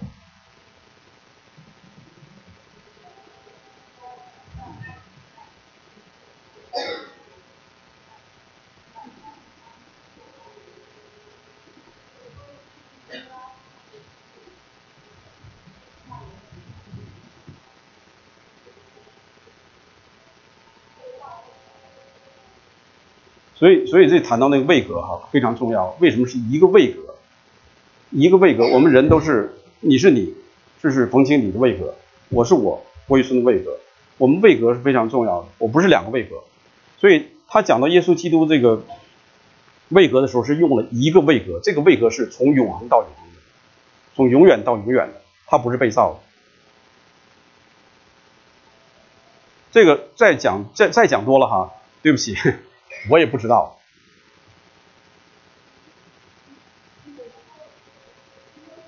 [23.66, 25.98] 所以，所以这谈到那个位格哈非常重要。
[26.00, 27.16] 为什么是一个位格？
[28.12, 30.36] 一个位格，我们人都是，你是你，
[30.84, 31.96] 这是冯清你的位格，
[32.30, 33.76] 我是我郭玉孙的位格。
[34.20, 35.48] 我们位格是非常重要的。
[35.58, 36.36] 我不是两个位格。
[37.00, 38.84] 所以他讲到耶稣基督这个
[39.90, 41.60] 位格的时候，是用了一个位格。
[41.64, 43.40] 这个位格是从永恒到永恒的，
[44.16, 46.20] 从永远到永远的，它不是被造的。
[49.72, 51.72] 这个再讲再再讲多了哈，
[52.04, 52.38] 对不起。
[53.10, 53.78] 我也不知道，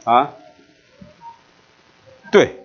[0.04, 0.34] 啊，
[2.32, 2.64] 对，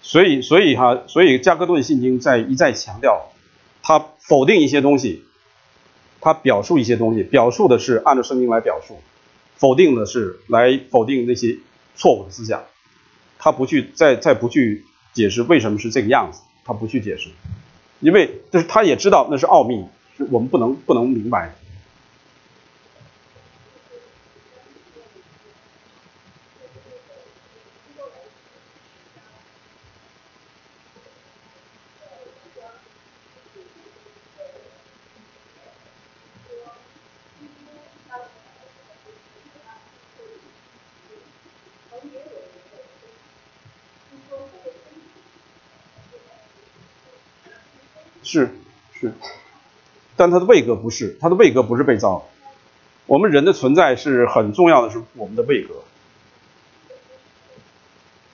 [0.00, 3.32] 所以所以哈，所以加克顿信经在一再强调，
[3.82, 5.24] 他否定一些东西，
[6.20, 9.00] 他表述一些东西，表述的是按照圣经来表述，
[9.56, 11.58] 否定的是来否定那些
[11.96, 12.64] 错误的思想，
[13.38, 17.30] 他不去再再不去解释为什么是这个样子，他不去解释。
[18.04, 19.82] 因为就是他也知道那是奥秘，
[20.30, 21.54] 我们不能不能明白
[48.22, 48.50] 是，
[50.24, 52.24] 但它的位格不是，它的位格不是被造。
[53.04, 55.74] 我们人的存在是很重要的，是我们的位格。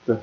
[0.05, 0.15] 对，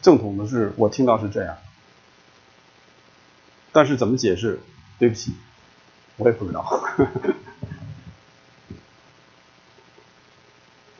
[0.00, 1.58] 正统的是我听到是这样，
[3.70, 4.58] 但是怎么解释？
[4.98, 5.34] 对不起，
[6.16, 6.64] 我也不知道。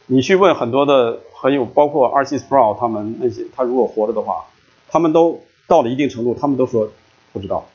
[0.04, 2.40] 你去问很多的很有，包括 R.C.
[2.40, 4.44] Sproul 他们那些，他如果活着的话，
[4.88, 6.92] 他们都到了一定程度，他们都说
[7.32, 7.66] 不知道。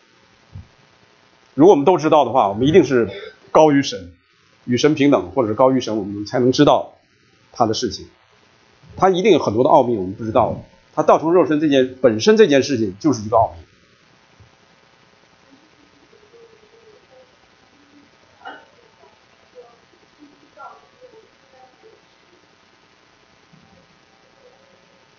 [1.53, 3.09] 如果我们都知道的话，我们一定是
[3.51, 4.13] 高于神，
[4.65, 6.93] 与神平等，或者是高于神，我们才能知道
[7.51, 8.07] 他的事情。
[8.95, 10.63] 他一定有很多的奥秘我们不知道。
[10.93, 13.63] 他道成肉身这件本身这件事情就是一个奥秘。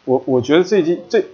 [0.05, 1.27] 我我觉得最近最。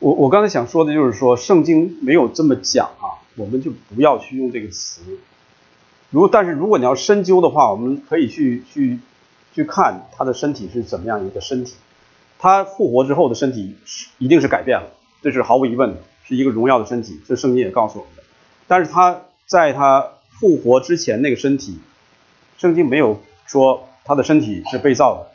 [0.00, 5.02] 我我刚才想说的就是说，圣经没有这么讲啊，我们就不要去用这个词。
[6.08, 8.98] 如但是如果你要深究的话，我们可以去去
[9.54, 11.74] 去看他的身体是怎么样一个身体。
[12.38, 14.88] 他复活之后的身体是一定是改变了，
[15.22, 17.20] 这是毫无疑问的，是一个荣耀的身体。
[17.28, 18.22] 这圣经也告诉我们的。
[18.66, 21.78] 但是他在他复活之前那个身体，
[22.56, 25.29] 圣经没有说他的身体是被造的，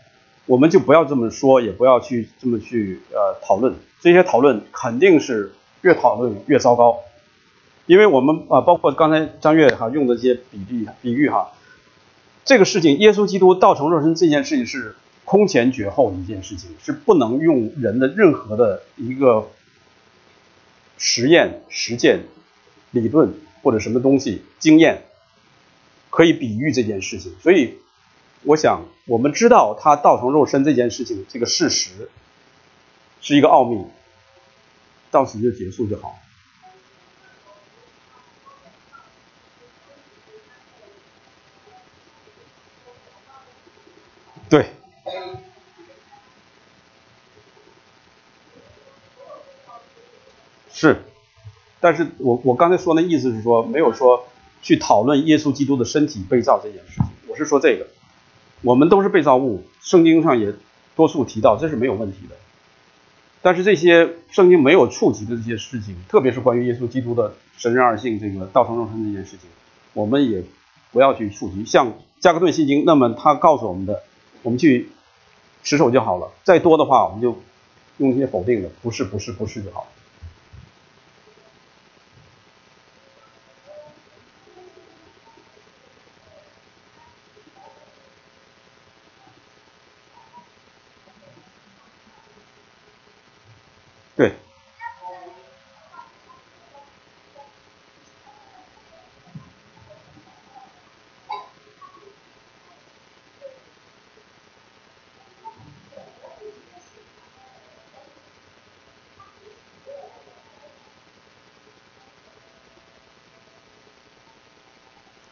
[0.46, 3.76] 我们就不要这么说，也不要去这么去呃讨论。
[4.02, 7.00] 这些讨论肯定是越讨论越糟糕，
[7.88, 11.52] 因为我们啊，包括刚才张悦哈用的这些比喻比喻哈，
[12.44, 19.48] 这个事情，耶稣基督道成肉身这件事情是空前绝后的一件事情，是不能用人的任何的一个
[21.00, 22.26] 实验、实践、
[22.92, 23.34] 理论
[23.64, 25.06] 或者什么东西经验
[26.12, 27.34] 可以比喻这件事情。
[27.42, 27.80] 所以，
[28.46, 32.10] 我想我们知道他道成肉身这件事情这个事实。
[33.22, 33.84] 是一个奥秘，
[35.10, 36.20] 到此就结束就好。
[44.48, 44.70] 对，
[50.72, 51.02] 是，
[51.80, 54.28] 但是我我刚才说那意思是说，没有说
[54.62, 57.06] 去讨论耶稣基督的身体被造这件事情。
[57.28, 57.88] 我是说这个，
[58.66, 60.52] 我们都是被造物，圣经上也
[60.96, 62.36] 多数提到，这是没有问题的。
[63.44, 69.48] 但是这些圣经没有触及的这些事情，特别是关于耶稣基督的神人二性、这个道成肉身这件事情，
[69.94, 70.44] 我们也
[70.92, 71.64] 不要去触及。
[71.64, 74.02] 像加克顿信经，那么他告诉我们的，
[74.42, 74.90] 我们去
[75.64, 76.32] 持守就好了。
[76.44, 77.40] 再多的话，我们就
[77.98, 79.82] 用一些否定的，不是，不是，不是就好。
[79.82, 79.88] 了，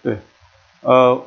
[0.03, 0.17] 对，
[0.81, 1.25] 呃。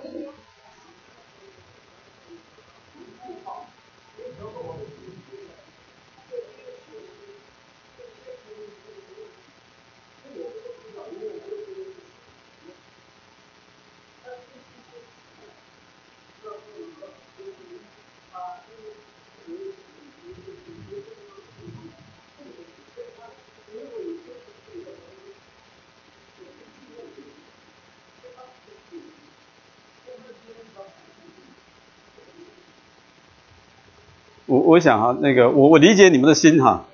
[34.46, 36.86] 我我想哈，那个我我理解你们的心哈，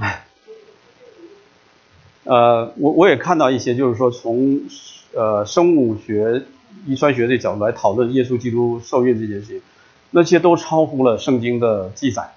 [0.00, 0.24] 哎，
[2.24, 4.60] 呃，我我也看到一些，就是说从
[5.14, 6.42] 呃生物学、
[6.86, 9.62] 遗传学这角度来讨论耶稣基督受孕这件事情，
[10.10, 12.32] 那些都超乎了圣经的记载。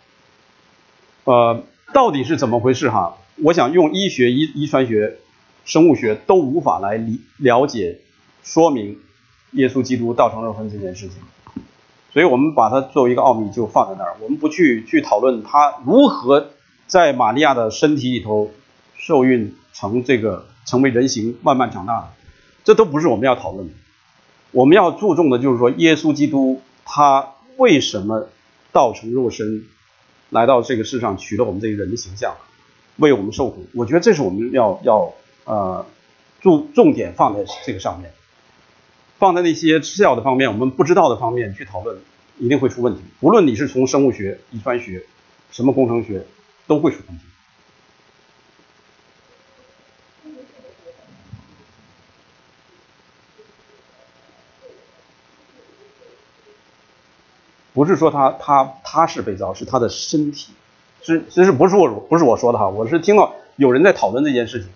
[1.23, 1.63] 呃，
[1.93, 3.17] 到底是怎么回事哈？
[3.43, 5.17] 我想用医学、遗遗传学、
[5.65, 7.99] 生物学都无法来理了解、
[8.43, 8.99] 说明
[9.51, 11.17] 耶稣基督道成肉身这件事情，
[12.17, 16.47] 所以我们把它作为一个奥秘就放在那儿，我们不去去讨论他如何
[16.87, 18.49] 在玛利亚的身体里头
[18.97, 19.53] 受孕。
[19.71, 22.07] 成这个成为人形慢慢长大的，
[22.63, 23.73] 这都不是我们要讨论的。
[24.49, 28.27] 我们要注重的就是说，耶稣基督他为什么
[28.71, 29.65] 道成肉身，
[30.31, 32.33] 来到这个世上，取了我们这个人的形象，
[32.95, 33.67] 为我们受苦。
[33.75, 35.13] 我觉得这是我们要要
[35.45, 35.85] 呃
[36.41, 38.11] 重重点放在这个上面，
[39.19, 41.97] 放在那些次要的方面，我们不知道的方面去讨论，
[42.37, 43.01] 一定会出问题。
[43.19, 45.03] 无论你是从生物学、遗传学、
[45.51, 46.23] 什么工程学，
[46.67, 47.23] 都会出问题。
[57.73, 60.51] 不是说他他他是被造，是他的身体，
[61.01, 64.69] 是其实不是我不是我说的哈，我是听到有人在讨论这件事情。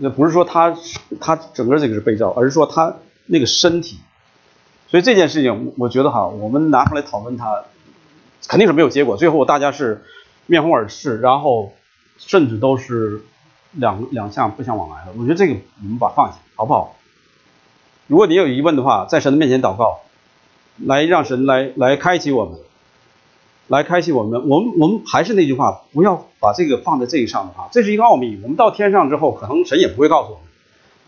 [0.00, 0.76] 那不是说他
[1.20, 3.98] 他整个这个是被造，而是说他那个身体。
[4.88, 7.64] 所以这件事情，我觉得哈，我们拿出来讨论它，
[8.48, 9.16] 肯定是没有结果。
[9.16, 10.04] 最后大家是
[10.46, 11.72] 面红耳赤，然后
[12.18, 13.22] 甚至都是。
[13.76, 16.94] 两两项不相往来的，我觉得这个我们把放下，好不好？
[18.06, 19.98] 如果你有疑问的话，在神的面前祷告，
[20.78, 22.60] 来让神来来开启我们，
[23.68, 24.48] 来开启我们。
[24.48, 28.38] 我们我们还是那句话，不要把这个放在这一上的话，这是一个奥秘。
[28.42, 30.44] 我们到天上之后，可能神也不会告诉我们，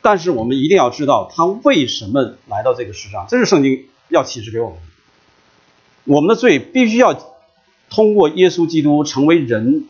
[0.03, 4.79] 但是我们一定要知道他为什么来到这个世上，这是圣经要启示给我们。
[6.05, 7.19] 我们的罪必须要
[7.91, 9.87] 通过耶稣基督成为人，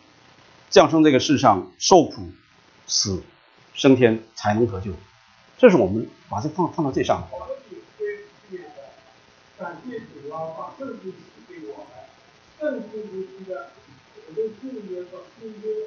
[0.70, 2.22] 降生这个世上受苦。
[2.88, 3.20] 死，
[3.74, 4.92] 升天才能得救，
[5.58, 7.46] 这是我们把这放放到这上头了。
[9.58, 11.86] 感谢主啊，把圣经赐给我们，
[12.66, 13.70] 圣经中的
[14.26, 15.86] 我们旧约和新约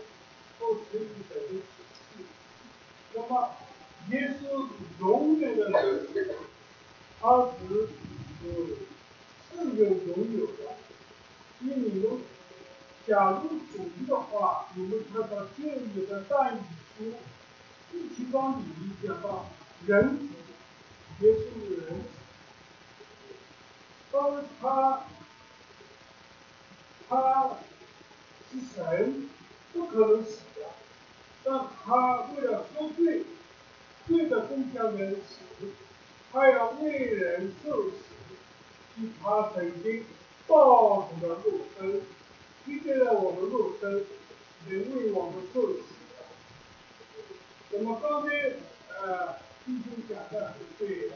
[0.58, 1.60] 都是一本的启
[1.92, 2.24] 示。
[3.14, 3.52] 那么，
[4.12, 4.42] 耶稣
[5.02, 6.36] 永远的神，
[7.20, 7.90] 他是
[8.32, 10.78] 是有拥有的。
[11.60, 12.22] 因为你们
[13.06, 17.14] 假如主义的话，你们看到旧约的但以。
[17.92, 18.64] 第七章里
[19.06, 19.50] 讲到
[19.86, 20.28] 人子
[21.20, 21.42] 也是
[21.76, 22.02] 人，
[24.12, 25.04] 当他
[27.10, 27.58] 他
[28.52, 29.30] 是神，
[29.74, 30.62] 不可能死的，
[31.44, 33.24] 但他为了赎罪，
[34.08, 35.68] 罪的更加人死，
[36.32, 37.96] 他要为人受死，
[39.24, 40.06] 他曾经
[40.48, 41.44] 道成的肉
[41.78, 42.02] 身，
[42.66, 44.06] 替代了我们肉身，
[44.70, 45.84] 也为我们受死。
[47.72, 48.36] 那么刚才
[49.02, 49.34] 呃，
[49.66, 51.16] 弟兄讲的是对的，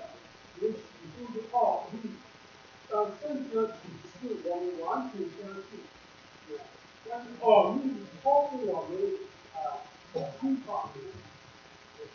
[0.62, 0.76] 有许
[1.18, 2.12] 多的奥秘，
[2.94, 3.74] 但圣经启
[4.22, 5.80] 示我们完全相信，
[7.10, 7.92] 但是奥秘
[8.22, 8.92] 超过我们
[9.56, 9.82] 啊
[10.40, 10.90] 空法，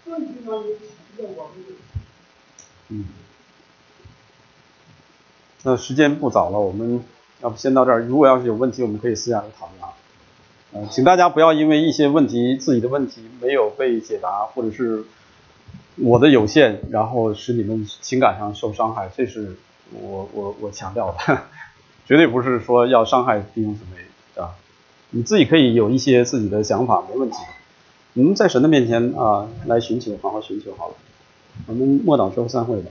[0.05, 1.73] 圣经上有启示我们的。
[2.91, 3.05] 嗯。
[5.65, 7.03] 那时间不早了，我们
[7.41, 8.03] 要不先到这儿。
[8.05, 9.93] 如果要是有问题，我们可以私下里讨论啊。
[10.71, 15.05] 呃，请大家不要因为一些问题，自己的问题没有被解答，或者是
[15.97, 19.57] 我的有限，然后使你们情感上受伤害，这是
[19.93, 21.43] 我我我强调的，
[22.07, 24.55] 绝对不是说要伤害弟兄姊妹啊。
[25.11, 27.37] 你自己可以有一些自己的想法，没问题。
[28.13, 30.95] 你们在神的面前啊，来寻求，好好寻求好了。
[31.67, 32.91] 我们默祷之后散会吧。